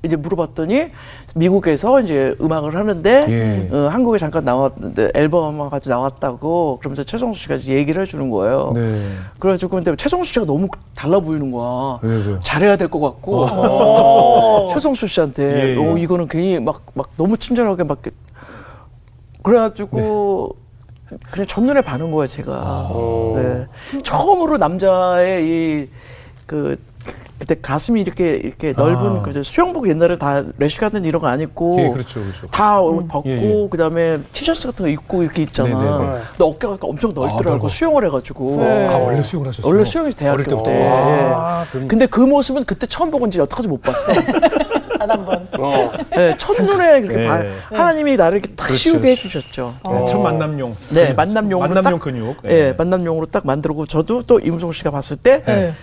이제 0.04 0.16
물어봤더니 0.16 0.92
미국에서 1.36 2.00
이제 2.02 2.36
음악을 2.40 2.76
하는데 2.76 3.22
예. 3.28 3.70
어, 3.76 3.88
한국에 3.90 4.18
잠깐 4.20 4.46
나왔는데 4.46 5.12
앨범 5.16 5.70
가지고 5.70 5.96
나왔다고 5.96 6.78
그러면서 6.80 7.04
최성수 7.04 7.42
씨가 7.44 7.60
얘기를 7.62 8.02
해주는 8.04 8.30
거예요. 8.30 8.72
네. 8.76 9.02
그래가지고 9.40 9.76
근데 9.76 9.96
최성수 9.96 10.32
씨가 10.34 10.46
너무 10.46 10.68
달라 10.96 11.20
보이는 11.20 11.52
거야. 11.52 12.00
왜, 12.04 12.16
왜요? 12.26 12.40
잘해야 12.44 12.76
될 12.78 12.88
것 12.90 13.00
같고 13.00 13.48
최성수 14.74 15.08
씨한테 15.08 15.44
예, 15.44 15.76
예. 15.76 15.78
어, 15.78 15.98
이거는 15.98 16.28
괜히 16.28 16.60
막 16.60 16.82
막 16.94 17.10
너무 17.18 17.38
친절하게 17.38 17.84
막 17.84 18.02
그래가지고 19.44 20.56
그냥 21.32 21.48
첫눈에 21.48 21.82
반한 21.82 22.12
거예요 22.12 22.28
제가. 22.28 22.90
어. 22.92 23.34
네. 23.38 24.02
처음으로 24.04 24.58
남자의 24.58 25.44
이 25.84 25.90
그 26.48 26.80
그때 27.40 27.56
가슴이 27.62 28.02
이렇게 28.02 28.32
이렇게 28.32 28.74
넓은 28.76 29.20
아. 29.20 29.22
그 29.22 29.44
수영복 29.44 29.88
옛날에 29.90 30.18
다 30.18 30.44
래쉬 30.58 30.80
가든 30.80 31.06
이런 31.06 31.22
거 31.22 31.28
안 31.28 31.42
입고 31.42 31.76
예, 31.80 31.90
그렇죠, 31.90 32.22
그렇죠. 32.22 32.48
다 32.48 32.80
벗고 32.82 33.24
예, 33.26 33.32
예. 33.64 33.68
그다음에 33.70 34.18
티셔츠 34.32 34.68
같은 34.68 34.86
거 34.86 34.90
입고 34.90 35.24
이렇게 35.24 35.42
있잖아. 35.44 35.70
네, 35.70 35.76
네, 35.76 35.82
네. 36.16 36.22
근데 36.32 36.44
어깨가 36.46 36.78
엄청 36.82 37.14
넓더라고 37.14 37.50
넓어. 37.50 37.68
수영을 37.68 38.06
해가지고. 38.06 38.58
네. 38.58 38.88
아, 38.88 38.98
원래 38.98 39.22
수영을 39.22 39.50
하셨어요? 39.50 39.70
원래 39.72 39.84
수영이 39.86 40.12
대학교 40.12 40.34
어릴 40.36 40.46
때부터. 40.46 40.64
때. 40.72 40.90
아, 40.90 41.64
예. 41.66 41.72
그럼- 41.72 41.88
근데 41.90 42.06
그 42.06 42.22
모습은 42.22 42.64
그때 42.64 42.88
처음 42.88 43.12
보고 43.12 43.28
이제 43.28 43.40
여태까지 43.40 43.68
못 43.68 43.82
봤어. 43.82 44.14
단한 44.98 45.26
번. 45.26 45.48
어. 45.60 45.92
네, 46.10 46.36
첫눈에 46.38 47.02
그렇게 47.02 47.18
네. 47.18 47.28
봐- 47.28 47.42
하나님이 47.78 48.16
나를 48.16 48.40
이렇게 48.40 48.56
딱 48.56 48.66
그렇죠. 48.66 48.80
씌우게 48.82 49.12
해주셨죠. 49.12 49.76
네, 49.92 50.06
첫 50.08 50.18
만남용. 50.20 50.74
네. 50.94 51.14
만남용으로 51.14 51.70
만남용 51.70 52.00
딱, 52.00 52.04
근육. 52.04 52.38
예, 52.46 52.74
만남용으로 52.76 53.28
딱 53.28 53.46
만들고 53.46 53.86
저도 53.86 54.24
또 54.24 54.40
임성 54.40 54.72
씨가 54.72 54.90
봤을 54.90 55.18
때 55.18 55.44
네. 55.46 55.74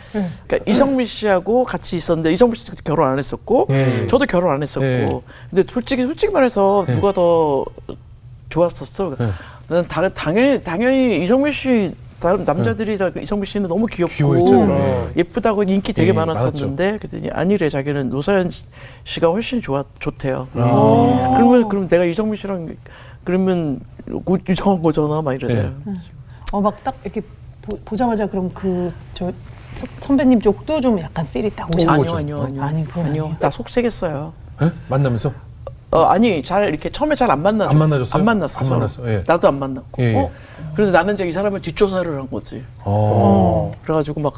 그러니까 0.49 0.71
이성민 0.71 1.07
씨하고 1.07 1.44
같이 1.65 1.97
있었는데 1.97 2.33
이성민 2.33 2.55
씨도 2.57 2.73
결혼 2.85 3.09
안 3.09 3.19
했었고 3.19 3.67
예. 3.71 4.07
저도 4.09 4.25
결혼 4.27 4.53
안 4.55 4.63
했었고 4.63 4.85
예. 4.87 5.09
근데 5.51 5.65
솔직히 5.71 6.03
솔직히 6.03 6.33
말해서 6.33 6.85
누가 6.89 7.13
더 7.13 7.65
좋았었어? 8.49 9.17
나는 9.69 9.89
당, 9.89 10.13
당연히 10.15 10.63
당연히 10.63 11.23
이성민 11.23 11.53
씨 11.53 11.95
다른 12.21 12.45
남자들이 12.45 12.97
다 12.97 13.11
이성민 13.21 13.45
씨는 13.45 13.69
너무 13.69 13.87
귀엽고 13.87 14.15
귀여워했잖아요. 14.15 15.11
예쁘다고 15.17 15.63
인기 15.65 15.93
되게 15.93 16.09
예, 16.09 16.13
많았었는데 16.13 16.99
그랬더니 16.99 17.31
아니래 17.31 17.69
자기는 17.69 18.09
노사연 18.09 18.51
씨가 19.05 19.29
훨씬 19.29 19.61
좋아 19.61 19.85
좋대요. 19.99 20.49
그러면 20.53 21.69
그럼 21.69 21.87
내가 21.87 22.05
이성민 22.05 22.37
씨랑 22.37 22.77
그러면 23.25 23.81
그 24.07 24.39
이상한 24.49 24.83
거잖아 24.83 25.21
막 25.21 25.35
이러래요. 25.35 25.75
어막 26.53 26.83
딱 26.85 26.95
이렇게 27.03 27.21
보, 27.85 27.97
자마자 27.97 28.27
그럼 28.27 28.49
그 28.51 28.91
저 29.15 29.33
선배님 30.01 30.41
쪽도 30.41 30.81
좀 30.81 31.01
약간 31.01 31.27
필이 31.33 31.51
딱 31.51 31.69
오죠. 31.75 31.91
아니요. 31.91 32.15
아니요 32.17 32.43
아니요 32.45 32.63
아니, 32.63 32.85
그건 32.87 33.07
아니에요. 33.07 33.37
나 33.41 33.51
속색했어요. 33.51 34.33
예? 34.63 34.71
만나면서? 34.89 35.33
어 35.91 36.03
아니 36.07 36.43
잘 36.43 36.69
이렇게 36.69 36.91
처음에 36.91 37.15
잘 37.15 37.31
안 37.31 37.41
만나죠. 37.43 37.71
안 37.71 37.79
만나줬어요? 37.79 38.19
안 38.21 38.25
만났어. 38.25 38.59
안 38.61 38.65
저는. 38.65 38.79
만났어, 38.81 39.09
예. 39.09 39.23
나도 39.27 39.47
안 39.49 39.59
만났고. 39.59 40.03
예, 40.03 40.13
예. 40.13 40.17
어? 40.17 40.31
그런데 40.75 40.97
나는 40.97 41.15
이제 41.15 41.25
이 41.27 41.31
사람을 41.33 41.61
뒷조사를 41.63 42.19
한 42.19 42.29
거지. 42.31 42.65
어. 42.85 43.71
그래가지고 43.85 44.21
막 44.21 44.33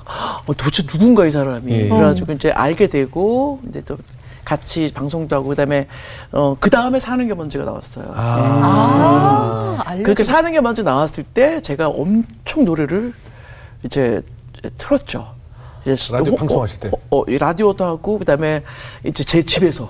어, 0.46 0.52
도대체 0.54 0.82
누군가 0.84 1.24
이 1.26 1.30
사람이. 1.30 1.72
예. 1.72 1.88
그래가지고 1.88 2.32
이제 2.32 2.50
알게 2.50 2.88
되고 2.88 3.60
이제 3.68 3.80
또 3.86 3.96
같이 4.44 4.92
방송도 4.94 5.34
하고 5.34 5.48
그 5.48 5.54
다음에 5.56 5.86
어 6.32 6.56
그 6.60 6.68
다음에 6.70 7.00
사는 7.00 7.26
게 7.26 7.32
먼저가 7.34 7.64
나왔어요. 7.64 8.06
아, 8.14 9.82
알려. 9.86 10.02
그렇게 10.02 10.24
사는 10.24 10.50
게 10.52 10.60
먼저 10.60 10.82
나왔을 10.82 11.24
때 11.24 11.60
제가 11.62 11.88
엄청 11.88 12.64
노래를 12.64 13.12
이제 13.82 14.20
틀었죠. 14.76 15.26
이제 15.86 16.12
라디오 16.12 16.32
호- 16.32 16.36
방송하실 16.36 16.80
때? 16.80 16.90
어, 17.10 17.18
어, 17.18 17.24
이 17.28 17.38
라디오도 17.38 17.84
하고 17.84 18.18
그다음에 18.18 18.62
이제 19.04 19.22
제 19.24 19.42
집에서 19.42 19.88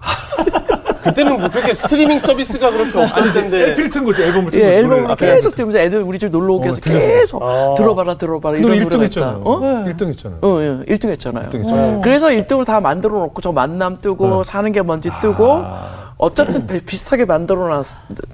그때는 1.02 1.40
뭐 1.40 1.48
그렇게 1.50 1.74
스트리밍 1.74 2.20
서비스가 2.20 2.70
그렇게 2.70 3.30
텐데. 3.32 3.74
필튼 3.74 4.04
거죠, 4.04 4.22
앨범을 4.22 4.46
예, 4.54 4.58
틀고 4.60 4.68
앨범을 4.72 5.02
노래를. 5.08 5.16
계속 5.16 5.50
들으면서 5.56 5.80
애들 5.80 6.00
우리 6.02 6.16
집 6.16 6.30
놀러 6.30 6.54
오게 6.54 6.68
해서 6.68 6.78
어. 6.78 6.80
계속 6.84 7.42
아. 7.42 7.74
들어봐라 7.76 8.14
들어봐라 8.16 8.56
그 8.58 8.62
노래 8.62 8.76
이런 8.76 8.86
1등 8.86 8.92
노래가 8.92 9.02
했잖아요. 9.04 9.42
어? 9.44 9.58
1등 9.88 10.08
했잖아요. 10.10 10.38
어, 10.42 10.58
예, 10.62 10.94
1등 10.94 11.08
했잖아요. 11.10 11.48
1등 11.48 11.58
했잖아요. 11.64 12.00
그래서 12.02 12.28
1등을 12.28 12.64
다 12.64 12.80
만들어 12.80 13.18
놓고 13.18 13.40
저 13.40 13.50
만남 13.50 13.96
뜨고 14.00 14.28
네. 14.28 14.42
사는 14.44 14.70
게 14.70 14.80
뭔지 14.82 15.10
뜨고 15.20 15.52
아. 15.64 16.11
어쨌든 16.22 16.64
비- 16.68 16.78
비슷하게 16.80 17.24
만들어 17.24 17.66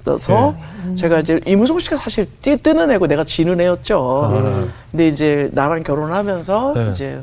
놨어서 0.05 0.53
네. 0.85 0.95
제가 0.95 1.19
이제 1.21 1.39
이무송 1.47 1.79
씨가 1.79 1.97
사실 1.97 2.27
뛰, 2.39 2.55
뜨는 2.55 2.91
애고 2.91 3.07
내가 3.07 3.23
지는 3.23 3.59
애였죠. 3.59 4.21
아. 4.25 4.67
근데 4.91 5.07
이제 5.07 5.49
나랑 5.53 5.81
결혼하면서 5.81 6.73
네. 6.75 6.91
이제 6.91 7.19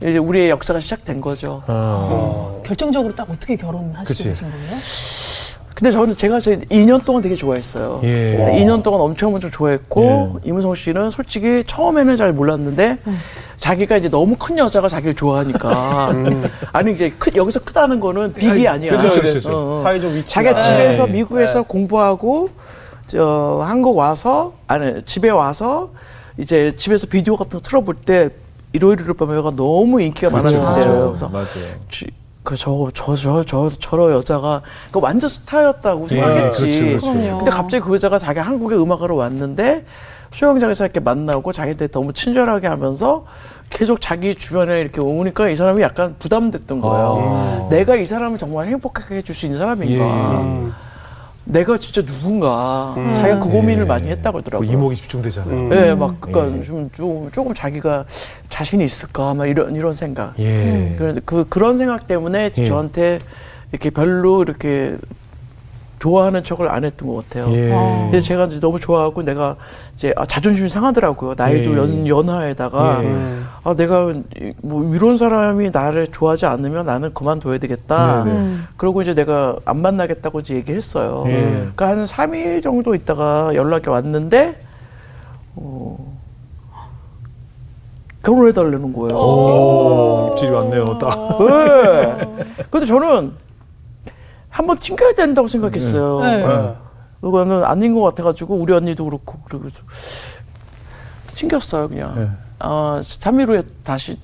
이제 0.00 0.18
우리의 0.18 0.50
역사가 0.50 0.80
시작된 0.80 1.22
거죠. 1.22 1.62
아. 1.68 2.52
결정적으로 2.66 3.14
딱 3.14 3.30
어떻게 3.30 3.56
결혼하시게 3.56 4.04
그치. 4.04 4.24
되신 4.24 4.50
거예요? 4.50 4.76
근데 5.76 5.92
저는 5.92 6.16
제가 6.16 6.40
제 6.40 6.56
2년 6.56 7.04
동안 7.04 7.20
되게 7.22 7.34
좋아했어요. 7.34 8.00
예. 8.02 8.62
2년 8.64 8.82
동안 8.82 9.02
엄청 9.02 9.34
엄청 9.34 9.50
좋아했고 9.50 10.40
이문성 10.42 10.74
씨는 10.74 11.10
솔직히 11.10 11.64
처음에는 11.66 12.16
잘 12.16 12.32
몰랐는데 12.32 12.96
자기가 13.58 13.98
이제 13.98 14.08
너무 14.08 14.36
큰 14.38 14.56
여자가 14.56 14.88
자기를 14.88 15.14
좋아하니까 15.14 16.14
아니 16.72 16.92
이제 16.94 17.12
크, 17.18 17.30
여기서 17.36 17.60
크다는 17.60 18.00
거는 18.00 18.32
빅이 18.32 18.66
아니 18.66 18.88
야. 18.88 18.96
그렇죠, 18.96 19.20
그렇죠. 19.20 19.50
어, 19.50 19.80
어. 19.80 19.82
사회적 19.82 20.12
위치. 20.12 20.30
자기가 20.30 20.58
집에서 20.58 21.04
네. 21.04 21.12
미국에서 21.12 21.62
공부하고 21.62 22.48
저 23.06 23.62
한국 23.62 23.98
와서 23.98 24.54
아니 24.66 25.02
집에 25.02 25.28
와서 25.28 25.90
이제 26.38 26.72
집에서 26.74 27.06
비디오 27.06 27.36
같은 27.36 27.58
거 27.58 27.60
틀어볼 27.60 27.96
때 27.96 28.30
일요일 28.72 28.98
일요일 28.98 29.12
밤에가 29.12 29.50
너무 29.54 30.00
인기가 30.00 30.30
많았을 30.30 30.58
때예요. 30.74 31.08
그래서 31.08 31.28
맞아요. 31.28 31.46
그저저 32.50 32.90
저 32.94 33.14
저 33.16 33.42
저, 33.42 33.70
저러 33.78 34.12
여자가 34.12 34.62
그 34.92 35.00
완전 35.00 35.28
스타였다고 35.28 36.06
생각했지. 36.06 36.62
그렇죠, 36.62 36.84
그렇죠. 36.84 37.12
그럼요. 37.12 37.36
근데 37.38 37.50
갑자기 37.50 37.82
그 37.84 37.94
여자가 37.94 38.18
자기 38.18 38.38
한국에 38.38 38.76
음악하러 38.76 39.16
왔는데 39.16 39.84
수영장에서 40.30 40.84
이렇게 40.84 41.00
만나고 41.00 41.52
자기한테 41.52 41.88
너무 41.88 42.12
친절하게 42.12 42.68
하면서 42.68 43.24
계속 43.70 44.00
자기 44.00 44.34
주변에 44.36 44.80
이렇게 44.80 45.00
오니까 45.00 45.48
이 45.48 45.56
사람이 45.56 45.82
약간 45.82 46.14
부담됐던 46.18 46.80
거예요. 46.80 47.66
내가 47.70 47.96
이 47.96 48.06
사람을 48.06 48.38
정말 48.38 48.68
행복하게 48.68 49.16
해줄 49.16 49.34
수 49.34 49.46
있는 49.46 49.58
사람인가. 49.58 50.04
예, 50.04 50.72
내가 51.44 51.78
진짜 51.78 52.02
누군가. 52.02 52.92
자기가 52.96 53.38
그 53.38 53.48
고민을 53.48 53.84
예. 53.84 53.88
많이 53.88 54.08
했다고 54.08 54.38
그 54.38 54.42
그러더라고요. 54.44 54.70
이목이 54.70 54.96
집중되잖아요. 54.96 55.70
예, 55.74 55.94
막 55.94 56.20
그러니까 56.20 56.58
예. 56.58 56.62
좀, 56.62 56.90
좀 56.92 57.30
조금 57.32 57.54
자기가 57.54 58.04
자신이 58.56 58.82
있을까 58.84 59.34
막 59.34 59.44
이런 59.46 59.74
이런 59.76 59.92
생각. 59.92 60.32
예. 60.38 60.94
그래서 60.96 61.20
그 61.26 61.44
그런 61.50 61.76
생각 61.76 62.06
때문에 62.06 62.50
예. 62.56 62.64
저한테 62.66 63.18
이렇게 63.70 63.90
별로 63.90 64.40
이렇게 64.42 64.96
좋아하는 65.98 66.42
척을 66.42 66.66
안 66.70 66.82
했던 66.84 67.06
것 67.06 67.28
같아요. 67.28 67.52
예. 67.52 68.08
그래서 68.10 68.26
제가 68.28 68.46
이제 68.46 68.58
너무 68.58 68.80
좋아하고 68.80 69.24
내가 69.24 69.56
이제 69.94 70.14
아, 70.16 70.24
자존심이 70.24 70.70
상하더라고요. 70.70 71.34
나이도 71.36 71.72
예. 71.72 71.76
연 71.76 72.06
연하에다가 72.06 73.04
예. 73.04 73.14
아 73.62 73.74
내가 73.74 74.12
이- 74.40 74.52
뭐 74.62 74.94
이런 74.94 75.18
사람이 75.18 75.68
나를 75.70 76.06
좋아하지 76.06 76.46
않으면 76.46 76.86
나는 76.86 77.12
그만둬야 77.12 77.58
되겠다. 77.58 78.22
음. 78.24 78.66
그러고 78.78 79.02
이제 79.02 79.12
내가 79.14 79.56
안 79.66 79.82
만나겠다고 79.82 80.40
이제 80.40 80.54
얘기했어요. 80.54 81.24
예. 81.26 81.32
그러니까 81.76 81.88
한 81.88 82.04
3일 82.04 82.62
정도 82.62 82.94
있다가 82.94 83.50
연락이 83.54 83.90
왔는데 83.90 84.58
어, 85.56 86.15
결혼해 88.26 88.52
달라는 88.52 88.92
거예요. 88.92 89.16
오, 89.16 90.30
입질이 90.32 90.50
왔네요. 90.50 90.98
딱. 90.98 91.38
네. 91.38 92.64
근데 92.70 92.84
저는 92.84 93.32
한번 94.48 94.78
튕겨야 94.78 95.12
된다고 95.12 95.46
생각했어요. 95.46 96.20
네. 96.22 96.44
네. 96.46 96.74
그거는 97.20 97.64
아닌 97.64 97.94
것 97.94 98.00
같아가지고 98.02 98.56
우리 98.56 98.72
언니도 98.72 99.04
그렇고 99.04 99.38
그리고 99.48 99.68
저- 99.70 99.82
튕겼어요 101.34 101.88
그냥. 101.88 102.14
네. 102.16 102.28
아 102.58 103.00
3일 103.02 103.48
후에 103.48 103.62
다시 103.84 104.18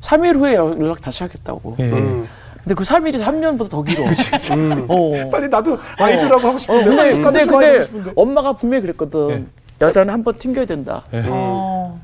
3일 0.00 0.36
후에 0.36 0.54
연락 0.54 1.00
다시 1.00 1.22
하겠다고. 1.22 1.76
예. 1.78 1.84
음. 1.90 2.26
근데 2.64 2.74
그 2.74 2.82
3일이 2.82 3.20
3년보다 3.22 3.70
더 3.70 3.82
길어. 3.82 4.04
어. 4.88 5.30
빨리 5.30 5.48
나도 5.48 5.78
아이들하고 5.98 6.38
하고 6.40 6.54
어, 6.54 6.58
싶은데. 6.58 6.84
근데 6.84 7.12
나도 7.12 7.22
근데 7.22 7.44
좋아하고 7.44 7.58
근데 7.72 7.84
싶은데. 7.84 8.12
엄마가 8.16 8.52
분명히 8.54 8.82
그랬거든. 8.82 9.30
예. 9.30 9.44
여자는 9.86 10.12
한 10.12 10.24
번 10.24 10.36
튕겨야 10.38 10.64
된다. 10.66 11.04
예. 11.12 11.22
어. 11.28 12.00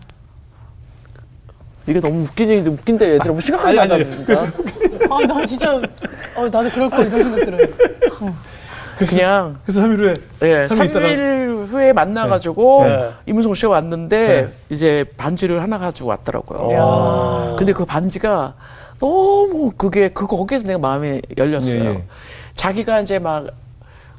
이게 1.86 2.00
너무 2.00 2.22
웃긴 2.22 2.48
얘기인데 2.48 2.70
웃긴데 2.70 3.14
얘들아 3.14 3.32
뭐 3.32 3.40
심각하게 3.40 3.78
아니, 3.78 3.92
아니, 3.92 4.04
받아들이니까. 4.04 4.24
그래서 4.24 4.46
아, 5.10 5.26
나 5.26 5.46
진짜 5.46 5.74
어, 6.36 6.42
나도 6.50 6.68
그럴 6.70 6.90
거 6.90 7.02
이런 7.02 7.22
생각 7.22 7.44
들어요. 7.44 7.66
그냥 8.98 9.56
그래서 9.64 9.80
3일 9.82 9.98
후에 9.98 10.14
예, 10.42 10.66
삼일 10.66 10.90
있다가- 10.90 11.00
3일 11.02 11.66
후에 11.66 11.92
만나가지고 11.92 12.84
네. 12.86 13.10
이문성 13.26 13.54
씨가 13.54 13.68
왔는데 13.70 14.26
네. 14.28 14.48
이제 14.70 15.04
반지를 15.16 15.60
하나 15.62 15.78
가지고 15.78 16.10
왔더라고요. 16.10 16.78
아. 16.80 17.56
근데 17.58 17.72
그 17.72 17.84
반지가 17.84 18.54
너무 19.00 19.72
그게 19.76 20.10
그 20.10 20.26
거기에서 20.26 20.66
내가 20.68 20.78
마음이 20.78 21.20
열렸어요. 21.36 21.84
예, 21.84 21.86
예. 21.86 22.04
자기가 22.54 23.00
이제 23.00 23.18
막 23.18 23.48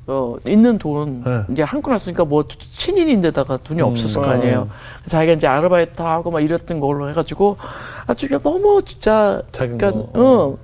어, 0.07 0.35
있는 0.45 0.77
돈 0.77 1.23
네. 1.25 1.41
이제 1.51 1.63
한국 1.63 1.89
왔으니까 1.91 2.25
뭐 2.25 2.43
친인인데다가 2.77 3.57
돈이 3.63 3.81
음. 3.81 3.87
없었을 3.87 4.21
거 4.21 4.29
아니에요. 4.29 4.67
자기가 5.05 5.33
이제 5.33 5.47
아르바이트 5.47 6.01
하고 6.01 6.29
막 6.29 6.41
이랬던 6.41 6.79
걸로 6.79 7.09
해가지고 7.09 7.57
아주 8.05 8.27
그냥 8.27 8.41
너무 8.43 8.81
진짜 8.83 9.41
그러니까 9.51 9.91
거. 9.91 10.07
어, 10.13 10.57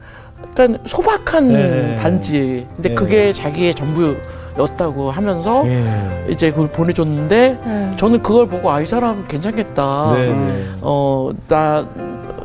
그러니까 0.53 0.83
소박한 0.87 1.47
네. 1.53 1.95
반지. 1.97 2.67
근데 2.75 2.89
네. 2.89 2.95
그게 2.95 3.33
자기의 3.33 3.73
전부였다고 3.73 5.09
하면서 5.09 5.63
예. 5.67 6.25
이제 6.29 6.51
그걸 6.51 6.67
보내줬는데 6.69 7.59
음. 7.65 7.93
저는 7.97 8.21
그걸 8.21 8.45
보고 8.47 8.69
아 8.69 8.79
이 8.81 8.85
사람 8.85 9.27
괜찮겠다. 9.27 10.13
네, 10.15 10.33
네. 10.33 10.65
어나 10.81 11.87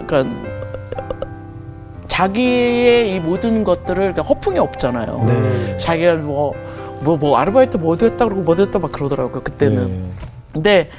그러니까 0.07 0.25
자기의 2.09 3.15
이 3.17 3.21
모든 3.21 3.65
것들을 3.65 3.95
그러니까 4.15 4.23
허풍이 4.23 4.59
없잖아요. 4.59 5.25
네. 5.29 5.77
자기가 5.77 6.15
뭐 6.17 6.55
뭐 7.03 7.17
뭐 7.17 7.37
아르바이트 7.39 7.77
뭐 7.77 7.97
했다 8.01 8.25
그러고 8.25 8.43
뭐 8.43 8.55
했다 8.55 8.79
막 8.79 8.93
그러더라고요 8.93 9.43
그때는. 9.43 9.89
예. 9.89 10.03
근데 10.53 10.91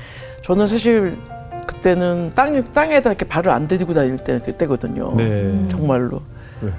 저는 0.44 0.68
사실 0.68 1.18
그때는 1.66 2.32
땅에 2.36 2.64
땅에다 2.64 3.10
이렇게 3.10 3.26
발을 3.28 3.52
안 3.52 3.68
디디고 3.68 3.94
다닐 3.94 4.18
때 4.18 4.40
때거든요. 4.40 5.14
네. 5.16 5.68
정말로. 5.70 6.22
왜? 6.62 6.72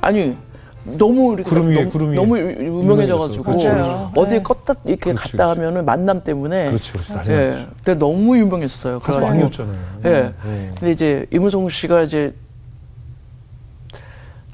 아니 0.00 0.36
너무 0.84 1.34
이렇게 1.34 1.44
구름 1.44 1.68
위에 1.68 1.76
너무, 1.76 1.90
구름이 1.90 2.16
너무 2.16 2.38
유- 2.38 2.64
유명해져가지고 2.80 3.44
그렇죠, 3.44 3.70
그렇죠. 3.70 4.10
어디에 4.16 4.38
네. 4.38 4.42
껐다 4.42 4.76
이렇게 4.84 5.12
그렇지, 5.12 5.22
갔다 5.32 5.44
그렇지. 5.44 5.60
하면은 5.60 5.84
만남 5.84 6.24
때문에 6.24 6.66
그렇죠. 6.68 6.98
그렇죠. 6.98 7.32
예. 7.32 7.66
근데 7.84 7.94
너무 7.94 8.36
유명했어요. 8.36 8.98
가수 8.98 9.24
아니었잖아요. 9.24 9.76
예. 10.06 10.10
예. 10.10 10.32
근데 10.78 10.90
이제 10.90 11.26
이문성 11.30 11.68
씨가 11.68 12.02
이제 12.02 12.34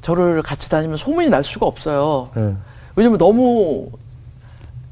저를 0.01 0.41
같이 0.43 0.69
다니면 0.69 0.97
소문이 0.97 1.29
날 1.29 1.43
수가 1.43 1.65
없어요. 1.65 2.29
예. 2.37 2.53
왜냐면 2.95 3.17
너무 3.17 3.89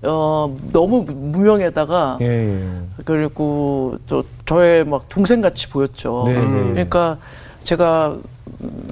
어 0.04 0.56
너무 0.72 1.04
무명에다가 1.08 2.18
예. 2.22 2.26
예. 2.26 2.70
그리고 3.04 3.96
저 4.06 4.24
저의 4.46 4.86
막 4.86 5.10
동생 5.10 5.42
같이 5.42 5.68
보였죠. 5.70 6.24
네, 6.28 6.34
네. 6.34 6.70
그러니까 6.72 7.18
제가 7.64 8.16
음, 8.62 8.88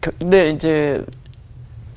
겨- 0.00 0.10
근데 0.18 0.50
이제 0.50 1.04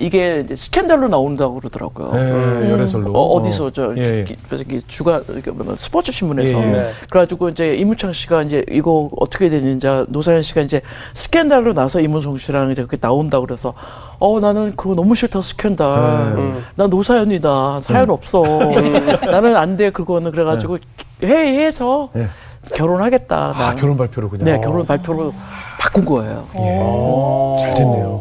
이게 0.02 0.42
이제 0.44 0.56
스캔들로 0.56 1.08
나온다고 1.08 1.56
그러더라고요. 1.56 2.12
예. 2.16 2.72
열애설로. 2.72 3.12
어, 3.14 3.34
어디서 3.36 3.72
저 3.72 3.94
예. 3.98 4.26
이게 4.54 5.52
뭐 5.52 5.76
스포츠 5.76 6.12
신문에서 6.12 6.58
예, 6.58 6.62
예. 6.68 6.72
네. 6.72 6.92
그래가지고 7.10 7.50
이제 7.50 7.76
이무창 7.76 8.12
씨가 8.12 8.44
이제 8.44 8.66
이거 8.70 9.10
어떻게 9.20 9.50
되는지 9.50 9.88
노사연 10.08 10.42
씨가 10.42 10.62
이제 10.62 10.82
스캔들로 11.14 11.74
나서 11.74 12.02
이문성 12.02 12.38
씨랑 12.38 12.72
이제 12.72 12.82
그렇게 12.84 12.98
나온다 12.98 13.40
그래서 13.40 13.74
어 14.20 14.40
나는 14.40 14.76
그거 14.76 14.96
너무 14.96 15.16
싫다 15.16 15.42
스캔들 15.42 15.86
음. 15.86 16.64
나 16.76 16.88
노사연이다 16.88 17.80
사연 17.80 18.10
없어 18.10 18.44
나는 19.32 19.56
안 19.56 19.78
돼 19.78 19.90
그거는 19.90 20.32
그래가지고 20.32 20.80
회의해서 21.24 22.10
예. 22.18 22.28
결혼하겠다 22.76 23.36
아, 23.36 23.52
나. 23.54 23.76
결혼 23.76 23.96
발표로 23.98 24.30
그냥. 24.30 24.46
네 24.46 24.60
결혼 24.60 24.86
발표로 24.86 25.34
바꾼 25.80 26.06
거예요 26.06 26.46
어, 26.54 27.58
잘 27.60 27.74
됐네요. 27.74 28.20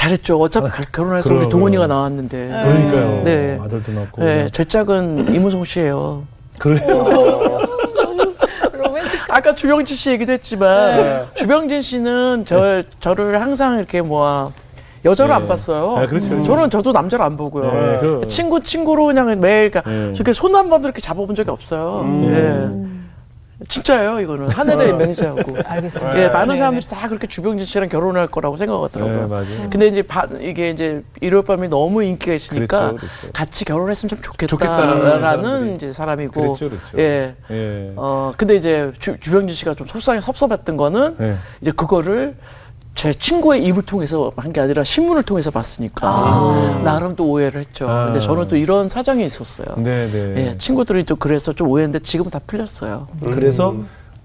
잘했죠 0.00 0.38
어차피 0.38 0.68
가- 0.68 0.82
결혼해서 0.92 1.28
그럼, 1.30 1.42
우리 1.42 1.48
동원이가. 1.50 1.86
나왔는데 1.88 2.48
그러니까요. 2.48 3.22
네. 3.24 3.58
아들도 3.60 3.92
낳고. 3.92 4.22
네, 4.22 4.46
제 4.52 4.62
짝은 4.64 5.34
이문성 5.34 5.64
씨예요 5.64 6.22
그래요. 6.58 6.80
로맨틱. 8.72 9.20
아까 9.28 9.54
주병진 9.54 9.96
씨 9.96 10.10
얘기도 10.10 10.32
했지만 10.32 10.96
네. 10.96 11.24
주병진 11.34 11.82
씨는 11.82 12.44
저 12.46 12.82
저를 13.00 13.40
항상 13.40 13.78
이렇게 13.78 14.00
뭐 14.02 14.52
여자로 15.04 15.28
네. 15.30 15.34
안 15.34 15.48
봤어요. 15.48 15.96
아, 15.96 16.06
그렇죠, 16.06 16.28
그렇죠. 16.30 16.44
저는 16.44 16.70
저도 16.70 16.92
남자로 16.92 17.24
안 17.24 17.36
보고요. 17.36 17.64
네, 17.72 17.98
그- 18.00 18.26
친구 18.28 18.60
친구로 18.62 19.06
그냥 19.06 19.26
매일 19.40 19.70
그러니까 19.70 19.82
네. 19.90 20.12
저렇게 20.12 20.32
손 20.32 20.54
한 20.54 20.68
번도 20.70 20.88
이렇게 20.88 21.00
잡아본 21.00 21.34
적이 21.34 21.50
없어요. 21.50 22.04
예. 22.24 22.68
진짜예요, 23.68 24.20
이거는 24.20 24.48
하늘의 24.48 24.94
맹세하고. 24.96 25.56
알겠습니다. 25.64 26.22
예, 26.22 26.28
많은 26.28 26.54
네, 26.54 26.58
사람들이 26.58 26.86
다 26.86 27.08
그렇게 27.08 27.26
주병진 27.26 27.64
씨랑 27.64 27.88
결혼할 27.88 28.26
거라고 28.26 28.56
생각하더라고요. 28.56 29.20
네, 29.22 29.26
맞아요. 29.26 29.70
근데 29.70 29.86
이제 29.88 30.02
바- 30.02 30.26
이게 30.40 30.68
이제 30.70 31.02
일요일 31.22 31.42
밤이 31.42 31.68
너무 31.68 32.02
인기가 32.02 32.34
있으니까 32.34 32.78
그렇죠, 32.90 32.96
그렇죠. 32.96 33.32
같이 33.32 33.64
결혼했으면 33.64 34.10
참 34.10 34.20
좋겠다라는. 34.46 35.74
이제 35.76 35.90
사람이고 35.92 36.32
그렇죠, 36.38 36.68
그렇죠. 36.68 36.98
예. 36.98 37.34
예. 37.50 37.92
어 37.96 38.32
근데 38.36 38.56
이제 38.56 38.92
주, 38.98 39.18
주병진 39.18 39.56
씨가 39.56 39.72
좀 39.72 39.86
속상해 39.86 40.20
섭섭했던 40.20 40.76
거는 40.76 41.16
예. 41.20 41.36
이제 41.62 41.70
그거를 41.72 42.36
제 42.96 43.12
친구의 43.12 43.62
입을 43.66 43.82
통해서 43.82 44.32
한 44.36 44.52
게 44.52 44.60
아니라 44.60 44.82
신문을 44.82 45.22
통해서 45.22 45.50
봤으니까 45.50 46.08
아. 46.08 46.80
나름 46.82 47.14
또 47.14 47.26
오해를 47.28 47.60
했죠. 47.60 47.88
아. 47.88 48.06
근데 48.06 48.20
저는 48.20 48.48
또 48.48 48.56
이런 48.56 48.88
사정이 48.88 49.22
있었어요. 49.24 49.66
네, 49.76 50.10
네. 50.10 50.34
예, 50.36 50.52
친구들이 50.58 51.04
좀 51.04 51.18
그래서 51.18 51.52
좀 51.52 51.68
오해했는데 51.68 52.02
지금은 52.02 52.30
다 52.30 52.40
풀렸어요. 52.46 53.06
그래서 53.24 53.74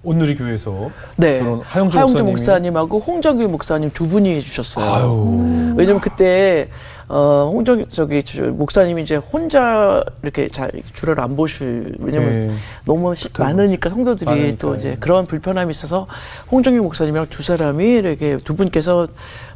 온누리 0.04 0.34
교회에서 0.36 0.90
네. 1.16 1.38
결혼 1.40 1.60
하영주, 1.60 1.98
하영주 1.98 2.14
목사님이- 2.18 2.26
목사님 2.26 2.76
하고 2.76 2.98
홍정규 2.98 3.46
목사님 3.48 3.90
두 3.92 4.08
분이 4.08 4.34
해주셨어요. 4.36 4.84
아유. 4.84 5.74
왜냐면 5.76 6.00
그때 6.00 6.68
어 7.14 7.50
홍정 7.52 7.84
저기 7.90 8.22
저 8.22 8.40
목사님이 8.44 9.02
이제 9.02 9.16
혼자 9.16 10.02
이렇게 10.22 10.48
잘 10.48 10.70
줄을 10.94 11.20
안 11.20 11.36
보실 11.36 11.94
왜냐면 11.98 12.34
예. 12.34 12.50
너무 12.86 13.14
시- 13.14 13.28
많으니까 13.38 13.90
성도들이 13.90 14.24
많으니까, 14.30 14.56
또 14.58 14.72
예. 14.72 14.78
이제 14.78 14.96
그런 14.98 15.26
불편함이 15.26 15.70
있어서 15.72 16.06
홍정규 16.50 16.82
목사님이랑 16.82 17.26
두 17.28 17.42
사람이 17.42 17.84
이렇게 17.84 18.38
두 18.38 18.56
분께서 18.56 19.06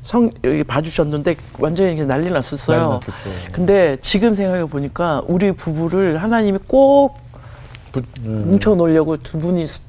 성 0.03 0.31
여기 0.45 0.65
봐주셨는데 0.65 1.37
완전히 1.59 2.05
난리 2.05 2.31
났었어요. 2.31 3.01
난리. 3.01 3.53
근데 3.55 3.97
지금 4.03 4.35
생각해 4.35 4.67
보니까 4.67 5.23
우리 5.27 5.53
부부를 5.53 6.23
하나님이 6.23 6.59
꼭 6.67 7.15
부- 7.91 8.03
음. 8.27 8.45
뭉쳐 8.49 8.75
놓으려고 8.75 9.17
두 9.17 9.39
분이 9.39 9.67
스- 9.67 9.81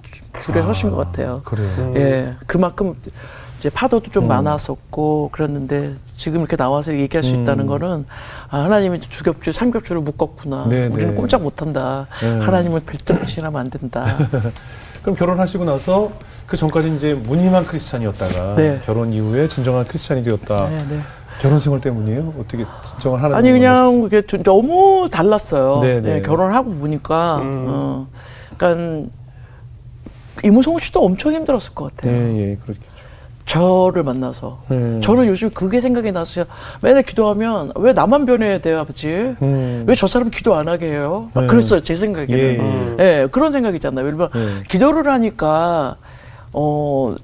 줄에 0.46 0.62
서신 0.62 0.90
것 0.92 0.96
같아요. 0.98 1.42
그래요. 1.44 1.94
예, 1.98 2.36
그만큼 2.48 2.96
이제 3.60 3.70
파도도 3.70 4.10
음. 4.10 4.12
좀 4.12 4.28
많았었고 4.28 5.30
그랬는데 5.32 5.96
지금 6.16 6.40
이렇게 6.42 6.56
나와서 6.56 6.94
얘기할 6.98 7.24
수 7.24 7.34
있다는 7.36 7.66
거는 7.66 8.06
아, 8.50 8.60
하나님이 8.60 9.00
두 9.00 9.24
겹줄, 9.24 9.52
삼 9.54 9.72
겹줄을 9.72 10.02
묶었구나. 10.02 10.68
네, 10.70 10.88
우리는 10.88 11.14
네. 11.14 11.20
꼼짝 11.20 11.42
못한다. 11.42 12.08
네. 12.22 12.40
하나님은 12.40 12.82
별뜻이라면 12.86 13.60
안 13.60 13.70
된다. 13.70 14.06
그럼 15.02 15.16
결혼하시고 15.16 15.66
나서 15.66 16.12
그 16.46 16.56
전까지 16.58 16.94
이제 16.96 17.14
무늬만 17.14 17.66
크리스찬이었다가 17.66 18.56
네. 18.56 18.80
결혼 18.86 19.12
이후에 19.14 19.48
진정한 19.48 19.86
크리스찬이 19.86 20.24
되었다. 20.24 20.70
네, 20.70 20.78
네. 20.90 21.00
결혼 21.40 21.60
생활 21.60 21.80
때문이에요? 21.82 22.34
어떻게 22.40 22.66
진정한 22.86 23.20
하나님 23.24 23.36
아니 23.38 23.52
그냥 23.52 24.10
두- 24.28 24.42
너무 24.44 25.08
달랐어요. 25.12 25.80
네. 25.82 26.22
결혼을 26.22 26.54
하고 26.56 26.72
보니까, 26.72 27.40
어, 27.44 28.08
그러니까 28.58 29.10
이무송 30.44 30.80
씨도 30.80 31.04
엄청 31.04 31.34
힘들었을 31.34 31.74
것 31.74 31.96
같아요. 31.96 32.12
네, 32.12 32.38
예, 32.52 32.56
그렇겠죠. 32.58 32.97
저를 33.48 34.04
만나서. 34.04 34.60
음. 34.72 35.00
저는 35.02 35.26
요즘 35.28 35.50
그게 35.50 35.80
생각이 35.80 36.12
나서 36.12 36.44
맨날 36.82 37.02
기도하면 37.02 37.72
왜 37.76 37.94
나만 37.94 38.26
변해야 38.26 38.60
돼요, 38.60 38.80
아버지? 38.82 39.08
음. 39.42 39.86
왜저 39.88 40.06
사람 40.06 40.30
기도 40.30 40.54
안 40.56 40.68
하게 40.68 40.92
해요? 40.92 41.30
막 41.34 41.42
네. 41.44 41.48
그랬어요, 41.48 41.82
제 41.82 41.96
생각에는. 41.96 42.98
예, 43.00 43.04
예, 43.24 43.28
그런 43.32 43.52
생각이잖아요. 43.54 44.06
왜냐면 44.06 44.30
예. 44.36 44.64
기도를 44.68 45.10
하니까, 45.12 45.96
어, 46.52 47.16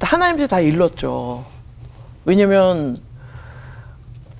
하나님한테 0.00 0.46
다 0.46 0.60
일렀죠. 0.60 1.44
왜냐면, 2.24 2.96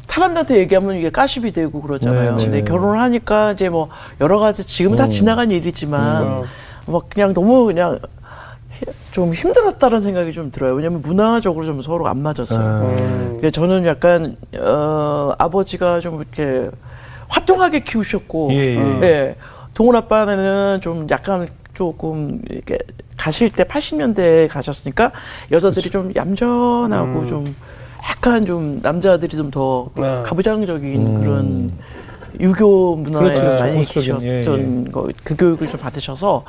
사람들한테 0.07 0.59
얘기하면 0.59 0.97
이게 0.97 1.11
까십이 1.11 1.51
되고 1.51 1.81
그러잖아요. 1.83 2.37
네, 2.37 2.37
네. 2.37 2.45
근데 2.45 2.63
결혼을 2.63 3.01
하니까 3.01 3.51
이제 3.53 3.69
뭐 3.69 3.89
여러 4.21 4.39
가지 4.39 4.65
지금 4.65 4.95
다 4.95 5.07
음. 5.07 5.11
지나간 5.11 5.51
일이지만 5.51 6.45
막 6.87 7.09
그냥 7.09 7.35
너무 7.35 7.65
그냥 7.65 7.95
히- 7.95 7.99
좀 9.13 9.33
힘들었다는 9.33 10.01
생각이 10.01 10.33
좀 10.33 10.51
들어요. 10.51 10.75
왜냐면 10.75 11.03
문화적으로 11.03 11.65
좀 11.65 11.81
서로 11.81 12.09
안 12.09 12.19
맞았어요. 12.19 12.61
아, 12.61 12.81
그러니까 13.27 13.51
저는 13.51 13.87
약간 13.87 14.37
어, 14.59 15.33
아버지가 15.39 16.01
좀 16.01 16.21
이렇게 16.21 16.69
활동하게 17.29 17.81
키우셨고, 17.81 18.53
예, 18.53 18.57
예. 18.57 18.79
어, 18.79 19.01
예. 19.03 19.37
동훈 19.73 19.97
아빠는 19.97 20.81
좀 20.81 21.07
약간 21.11 21.49
조금 21.75 22.41
이렇게 22.49 22.79
가실 23.17 23.51
때 23.51 23.65
80년대에 23.65 24.49
가셨으니까 24.49 25.13
여자들이 25.51 25.91
좀 25.91 26.13
얌전하고 26.15 27.19
음. 27.21 27.27
좀 27.27 27.45
약간 28.09 28.45
좀 28.45 28.81
남자들이 28.83 29.37
좀더 29.37 29.91
네. 29.97 30.23
가부장적인 30.25 31.21
그런 31.21 31.73
유교 32.41 32.97
문화에 32.97 33.23
음. 33.23 33.35
그렇죠. 33.35 33.63
많이 33.63 33.77
보수적인, 33.77 34.23
예, 34.23 34.39
계셨던 34.39 34.93
거, 34.93 35.09
그 35.23 35.37
교육을 35.37 35.69
좀 35.69 35.81
받으셔서 35.81 36.45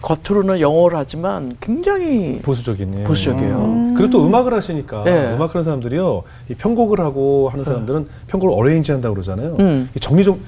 겉으로는 0.00 0.60
영어를 0.60 0.98
하지만 0.98 1.56
굉장히 1.60 2.38
보수적인. 2.42 3.00
예. 3.00 3.02
보수적이에요. 3.04 3.94
그리고 3.96 4.10
또 4.10 4.26
음악을 4.26 4.52
하시니까 4.54 5.04
네. 5.04 5.34
음악 5.34 5.54
하는 5.54 5.62
사람들이요 5.64 6.22
이 6.50 6.54
편곡을 6.54 7.00
하고 7.00 7.48
하는 7.50 7.64
사람들은 7.64 8.06
편곡을 8.28 8.54
어레인지 8.54 8.92
한다고 8.92 9.14
그러잖아요. 9.14 9.56
음. 9.60 9.88
이 9.96 10.00
정리 10.00 10.22
좀 10.24 10.40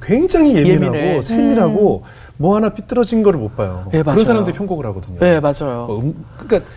굉장히 0.00 0.54
예민하고 0.56 0.96
예민해. 0.96 1.22
세밀하고 1.22 2.04
뭐 2.40 2.54
하나 2.54 2.68
삐뚤어진 2.68 3.24
거를 3.24 3.40
못 3.40 3.56
봐요. 3.56 3.86
네, 3.90 4.00
그런. 4.02 4.24
사람들이 4.24 4.56
편곡을 4.56 4.86
하거든요. 4.86 5.18
네, 5.18 5.40
맞아요. 5.40 5.86
어, 5.90 5.98
음, 5.98 6.24
그러니까 6.38 6.70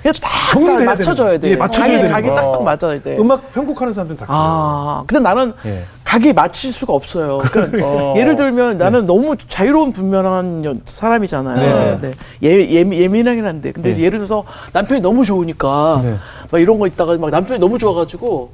정리를 0.51 0.85
맞춰줘야 0.85 1.37
돼. 1.37 1.51
예, 1.51 1.55
맞춰줘야 1.55 1.97
되는 1.99 2.11
각이 2.11 2.27
거. 2.29 2.33
딱딱 2.35 2.63
맞아야 2.63 2.99
돼. 2.99 3.17
음악 3.19 3.53
편곡하는 3.53 3.93
사람들은 3.93 4.17
다 4.17 4.25
그래요. 4.25 4.39
아, 4.41 5.03
근데 5.05 5.21
나는 5.21 5.53
예. 5.67 5.83
각이 6.03 6.33
맞출 6.33 6.73
수가 6.73 6.93
없어요. 6.93 7.37
그러니까 7.51 8.15
예를 8.17 8.35
들면 8.35 8.77
나는 8.77 9.05
너무 9.05 9.35
자유로운 9.37 9.93
분명한 9.93 10.65
여- 10.65 10.73
사람이잖아요. 10.83 11.99
네. 12.01 12.09
네. 12.09 12.13
예, 12.43 12.49
예, 12.67 12.81
예민하긴 13.03 13.45
한데. 13.45 13.71
근데 13.71 13.93
네. 13.93 14.01
예를 14.01 14.17
들어서 14.17 14.43
남편이 14.73 15.01
너무 15.01 15.23
좋으니까 15.23 16.01
네. 16.03 16.15
막 16.51 16.59
이런 16.59 16.79
거 16.79 16.87
있다가 16.87 17.15
막 17.17 17.29
남편이 17.29 17.59
너무 17.59 17.77
좋아가지고 17.77 18.49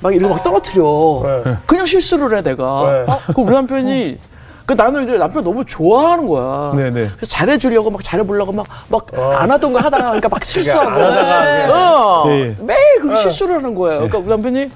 막 0.00 0.14
이런 0.14 0.28
거 0.30 0.36
막 0.36 0.44
떨어뜨려. 0.44 1.42
네. 1.44 1.56
그냥 1.66 1.86
실수를 1.86 2.38
해, 2.38 2.42
내가. 2.42 2.64
네. 3.04 3.12
어? 3.12 3.18
그 3.34 3.40
우리 3.42 3.52
남편이 3.52 4.18
그 4.66 4.72
나는 4.72 5.04
이제 5.04 5.16
남편 5.16 5.44
너무 5.44 5.64
좋아하는 5.64 6.26
거야. 6.26 6.72
네, 6.74 6.90
네. 6.90 7.08
그래서 7.16 7.26
잘해주려고 7.28 7.90
막 7.90 8.02
잘해보려고 8.02 8.50
막 8.52 8.66
막안 8.88 9.48
하던 9.52 9.72
거 9.72 9.78
하다가 9.78 10.04
그러니까 10.06 10.28
막 10.28 10.42
실수하고. 10.44 10.90
안 10.90 11.00
하다가 11.00 11.40
그냥- 11.44 11.70
어, 11.72 12.24
예, 12.28 12.32
예. 12.40 12.56
매일 12.60 13.00
그 13.00 13.14
실수를 13.16 13.56
하는 13.56 13.74
거예요. 13.76 13.98
그러니까 14.08 14.18
우리 14.18 14.28
남편이 14.28 14.68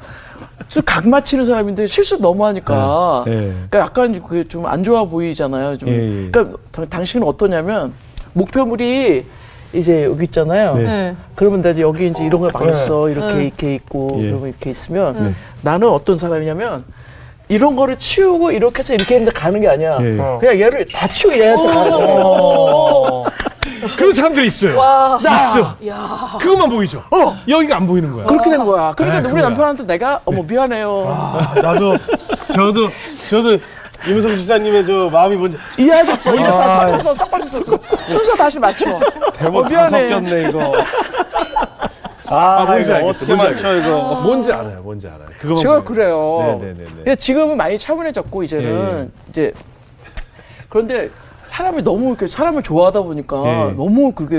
좀각 0.68 1.08
맞히는 1.08 1.44
사람인데 1.44 1.86
실수 1.86 2.20
너무 2.20 2.46
하니까. 2.46 3.24
예, 3.26 3.32
예. 3.32 3.36
그러니까 3.68 3.78
약간 3.80 4.22
그게 4.22 4.46
좀 4.46 4.64
안 4.66 4.84
좋아 4.84 5.04
보이잖아요. 5.04 5.76
좀. 5.78 5.88
예, 5.88 5.92
예. 6.26 6.30
그러니까 6.30 6.56
당- 6.70 6.86
당신은 6.86 7.26
어떠냐면 7.26 7.92
목표물이 8.34 9.26
이제 9.72 10.04
여기 10.04 10.24
있잖아요. 10.24 10.74
네. 10.74 10.82
네. 10.84 11.16
그러면 11.34 11.62
나 11.62 11.70
이제 11.70 11.82
여기 11.82 12.06
이제 12.06 12.24
이런 12.24 12.40
거막 12.42 12.68
있어. 12.70 13.08
이렇게 13.08 13.34
네. 13.34 13.44
이렇게 13.46 13.74
있고 13.74 14.10
예. 14.18 14.30
그리고 14.30 14.46
이렇게 14.46 14.70
있으면 14.70 15.16
네. 15.20 15.34
나는 15.62 15.88
어떤 15.88 16.16
사람이냐면 16.16 16.84
이런 17.50 17.74
거를 17.74 17.98
치우고 17.98 18.52
이렇게 18.52 18.78
해서 18.78 18.94
이렇게 18.94 19.16
했는데 19.16 19.32
가는 19.38 19.60
게 19.60 19.68
아니야. 19.68 19.98
예, 20.00 20.16
예. 20.16 20.20
어. 20.20 20.38
그냥 20.40 20.58
얘를 20.60 20.86
다 20.86 21.08
치우고 21.08 21.36
얘한테 21.36 21.66
가는 21.66 21.90
거야. 21.90 23.24
그런 23.98 24.12
사람들이 24.12 24.46
있어요. 24.46 24.78
있어. 25.20 25.76
그것만 26.38 26.70
보이죠. 26.70 27.02
어. 27.10 27.36
여기가 27.48 27.76
안 27.76 27.86
보이는 27.88 28.12
거야. 28.12 28.24
그렇게 28.26 28.50
된 28.50 28.64
거야. 28.64 28.94
그러니까 28.96 29.28
아, 29.28 29.32
우리. 29.32 29.42
남편한테 29.42 29.82
내가 29.82 30.20
어머 30.24 30.42
미안해요. 30.42 31.06
아, 31.08 31.54
나도 31.60 31.96
저도 32.54 32.88
저도 33.28 33.58
이무성 34.06 34.36
지사님의 34.38 34.86
저 34.86 35.10
마음이 35.10 35.34
뭔지 35.34 35.58
이해하겠어. 35.76 36.34
이제 36.36 36.44
아, 36.44 36.50
다 36.52 36.98
섞었어, 37.00 37.14
섞었어, 37.14 37.64
섞었어. 37.64 37.96
순서 38.08 38.36
다시 38.36 38.58
맞춰. 38.60 38.86
대본 39.34 39.56
어, 39.64 39.68
다 39.68 39.68
미안해. 39.68 40.08
섞였네 40.08 40.48
이거. 40.48 40.72
아, 42.30 42.62
아, 42.62 42.64
뭔지 42.64 42.92
알겠어, 42.92 43.08
어떻게 43.08 43.34
뭔지 43.34 43.52
맞춰 43.54 43.76
이거. 43.76 44.20
뭔지 44.22 44.52
알아요. 44.52 44.80
뭔지 44.82 45.08
알아요. 45.08 45.26
그거만 45.38 45.60
제가 45.62 45.82
그래요. 45.82 46.38
네네네네. 46.60 46.84
근데 46.96 47.16
지금은 47.16 47.56
많이 47.56 47.78
차분해졌고 47.78 48.42
이제는 48.44 49.10
이제 49.28 49.52
그런데 50.68 51.10
사람이 51.48 51.82
너무 51.82 52.10
이렇게 52.10 52.28
사람을 52.28 52.62
좋아하다 52.62 53.02
보니까 53.02 53.68
예. 53.70 53.72
너무 53.72 54.12
그게 54.12 54.36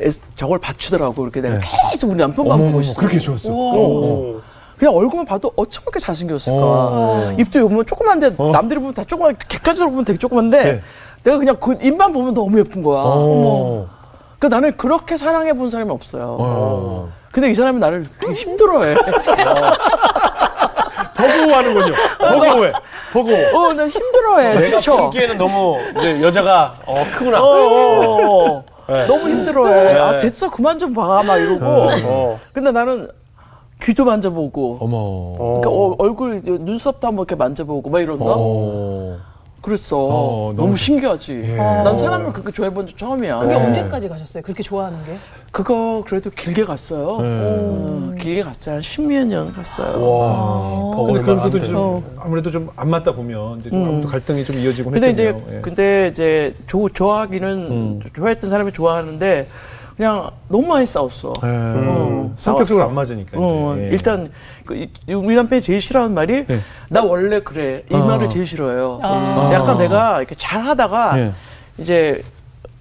애- 0.00 0.10
저걸 0.36 0.58
받치더라고 0.60 1.22
이렇게 1.24 1.40
내가 1.40 1.58
계속 1.90 2.10
우리 2.10 2.18
남편만 2.18 2.58
보고 2.58 2.80
있어. 2.80 2.94
그렇게 2.94 3.18
좋았어. 3.18 3.50
오. 3.52 4.40
그냥 4.78 4.94
얼굴만 4.94 5.24
봐도 5.26 5.50
어쩜 5.56 5.82
그렇게 5.84 5.98
잘생겼을까. 6.00 6.58
어. 6.60 7.34
입도 7.38 7.66
보면 7.68 7.86
조그만데 7.86 8.30
남들이 8.52 8.78
보면 8.78 8.94
다 8.94 9.02
조그만 9.04 9.34
객관적으로 9.48 9.90
보면 9.90 10.04
되게 10.04 10.18
조그만데 10.18 10.62
네. 10.64 10.82
내가 11.24 11.38
그냥 11.38 11.56
그 11.58 11.76
입만 11.82 12.12
보면 12.12 12.34
너무 12.34 12.58
예쁜 12.60 12.82
거야. 12.82 13.02
어. 14.46 14.48
그 14.48 14.54
나는 14.54 14.76
그렇게 14.76 15.16
사랑해 15.16 15.52
본 15.52 15.70
사람이 15.70 15.90
없어요. 15.90 16.36
어. 16.38 17.12
근데 17.32 17.50
이 17.50 17.54
사람이 17.54 17.80
나를 17.80 18.06
되게 18.20 18.32
힘들어해. 18.32 18.94
버거워하는군요. 21.16 21.94
버거워해. 22.18 22.72
버거 23.12 23.30
워. 23.32 23.68
어, 23.68 23.72
나 23.72 23.88
힘들어해. 23.88 24.62
지쳐. 24.62 24.96
보기에는 24.96 25.36
너무 25.36 25.78
근데 25.94 26.22
여자가 26.22 26.74
어 26.86 26.94
크구나. 27.16 27.42
어, 27.42 27.46
어, 27.46 28.54
어. 28.56 28.64
네. 28.88 29.06
너무 29.06 29.28
힘들어해. 29.28 29.92
네. 29.94 29.98
아, 29.98 30.18
됐어. 30.18 30.48
그만 30.50 30.78
좀 30.78 30.94
봐. 30.94 31.22
막 31.24 31.36
이러고. 31.38 31.64
어. 31.64 32.38
근데 32.52 32.70
나는 32.70 33.08
귀도 33.82 34.04
만져보고. 34.04 34.78
어머. 34.80 35.36
그러니까 35.60 35.70
어, 35.70 35.96
얼굴, 35.98 36.40
눈썹도 36.44 37.06
한번 37.08 37.24
이렇게 37.24 37.34
만져보고 37.34 37.90
막 37.90 38.00
이런다? 38.00 38.24
어. 39.66 39.68
그랬어. 39.68 39.96
어, 39.98 40.52
너무, 40.54 40.56
너무 40.56 40.76
신기하지. 40.76 41.40
예. 41.42 41.56
난 41.56 41.98
사람을 41.98 42.32
그렇게 42.32 42.52
좋아해본 42.52 42.86
적 42.86 42.96
처음이야. 42.96 43.40
그게 43.40 43.54
네. 43.54 43.64
언제까지 43.66 44.08
가셨어요? 44.08 44.42
그렇게 44.44 44.62
좋아하는 44.62 44.96
게? 45.04 45.16
그거 45.50 46.04
그래도 46.06 46.30
길게 46.30 46.64
갔어요. 46.64 47.20
네. 47.20 47.28
어, 47.28 48.14
길게 48.20 48.42
갔어요. 48.42 48.76
한 48.76 48.82
십몇 48.82 49.26
년 49.26 49.52
갔어요. 49.52 50.00
와. 50.08 50.94
근데 50.94 50.96
버거울 50.96 51.22
그러면서도. 51.22 51.62
좀 51.64 52.04
아무래도 52.18 52.50
좀 52.50 52.66
안 52.76 52.90
맞다 52.90 53.12
보면 53.12 53.60
이제 53.60 53.70
좀 53.70 53.80
음. 53.82 53.88
아무래도 53.88 54.08
갈등이 54.08 54.44
좀 54.44 54.56
이어지곤 54.58 54.92
근데 54.92 55.10
이제 55.10 55.28
했겠네요. 55.28 55.56
예. 55.56 55.60
근데 55.62 56.08
이제 56.12 56.54
조, 56.66 56.88
좋아하기는 56.88 57.48
음. 57.50 58.00
좋아했던 58.14 58.50
사람이 58.50 58.72
좋아하는데 58.72 59.48
그냥 59.96 60.30
너무 60.48 60.66
많이 60.66 60.84
싸웠어. 60.84 61.32
예. 61.42 61.46
어, 61.48 62.32
성격적으로 62.36 62.80
싸웠어. 62.84 62.88
안 62.90 62.94
맞으니까. 62.94 63.38
어, 63.40 63.74
이제. 63.76 63.86
예. 63.86 63.90
일단 63.90 64.30
그, 64.66 64.76
이- 64.76 64.90
우리 65.14 65.34
남 65.34 65.48
편이 65.48 65.62
제일 65.62 65.80
싫어하는 65.80 66.14
말이 66.14 66.44
예. 66.50 66.60
나 66.90 67.02
원래 67.02 67.40
그래 67.40 67.82
이 67.90 67.94
아. 67.94 67.98
말을 68.04 68.28
제일 68.28 68.46
싫어해요. 68.46 69.00
아. 69.02 69.50
약간 69.54 69.78
내가 69.78 70.18
이렇게 70.18 70.34
잘하다가 70.34 71.18
예. 71.18 71.32
이제 71.78 72.22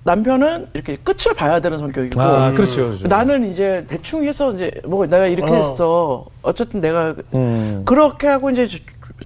남편은 0.03 0.67
이렇게 0.73 0.97
끝을 0.97 1.33
봐야 1.33 1.59
되는 1.61 1.79
성격이고 1.79 2.21
아, 2.21 2.51
그렇죠. 2.51 2.87
그렇죠. 2.89 3.07
나는 3.07 3.49
이제 3.49 3.85
대충 3.87 4.23
해서 4.25 4.53
이제 4.53 4.69
뭐 4.85 5.05
내가 5.07 5.25
이렇게 5.25 5.51
어. 5.51 5.55
했어. 5.55 6.25
어쨌든 6.41 6.81
내가 6.81 7.15
음. 7.33 7.81
그렇게 7.85 8.27
하고 8.27 8.49
이제 8.51 8.67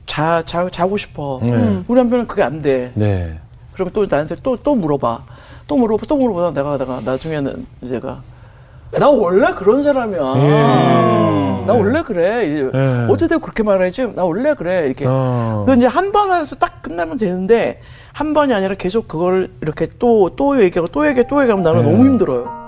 자, 0.05 0.43
자 0.45 0.69
자고 0.69 0.95
싶어. 0.95 1.39
네. 1.41 1.81
우리 1.87 1.97
남편은 1.99 2.27
그게 2.27 2.43
안 2.43 2.61
돼. 2.61 2.91
네. 2.93 3.39
그러면 3.79 3.93
또 3.93 4.05
나한테 4.05 4.35
또 4.43 4.57
또 4.57 4.75
물어봐. 4.75 5.19
또 5.67 5.77
물어봐. 5.77 6.05
또 6.07 6.17
물어보다 6.17 6.51
내가 6.51 6.77
내가 6.77 6.99
나중에는 7.05 7.65
이제가 7.83 8.21
나 8.91 9.07
원래 9.09 9.51
그런 9.53 9.81
사람이야. 9.83 10.19
나 11.65 11.73
원래 11.73 12.01
그래. 12.03 12.69
예. 12.73 13.07
어디다 13.09 13.37
그렇게 13.37 13.63
말하지? 13.63 14.13
나 14.15 14.25
원래 14.25 14.53
그래. 14.55 14.87
이렇게. 14.87 15.05
어. 15.07 15.63
그 15.67 15.75
이제 15.75 15.85
한 15.87 16.11
번 16.11 16.31
해서 16.33 16.55
딱 16.55 16.81
끝나면 16.81 17.17
되는데 17.17 17.81
한 18.13 18.33
번이 18.33 18.53
아니라 18.53 18.75
계속 18.75 19.07
그걸 19.07 19.49
이렇게 19.61 19.87
또또 19.99 20.61
얘기하고 20.63 20.87
또 20.89 21.07
얘기하고 21.07 21.29
또 21.29 21.41
얘기하면 21.41 21.63
나는 21.63 21.83
네. 21.83 21.91
너무 21.91 22.03
힘들어요. 22.03 22.58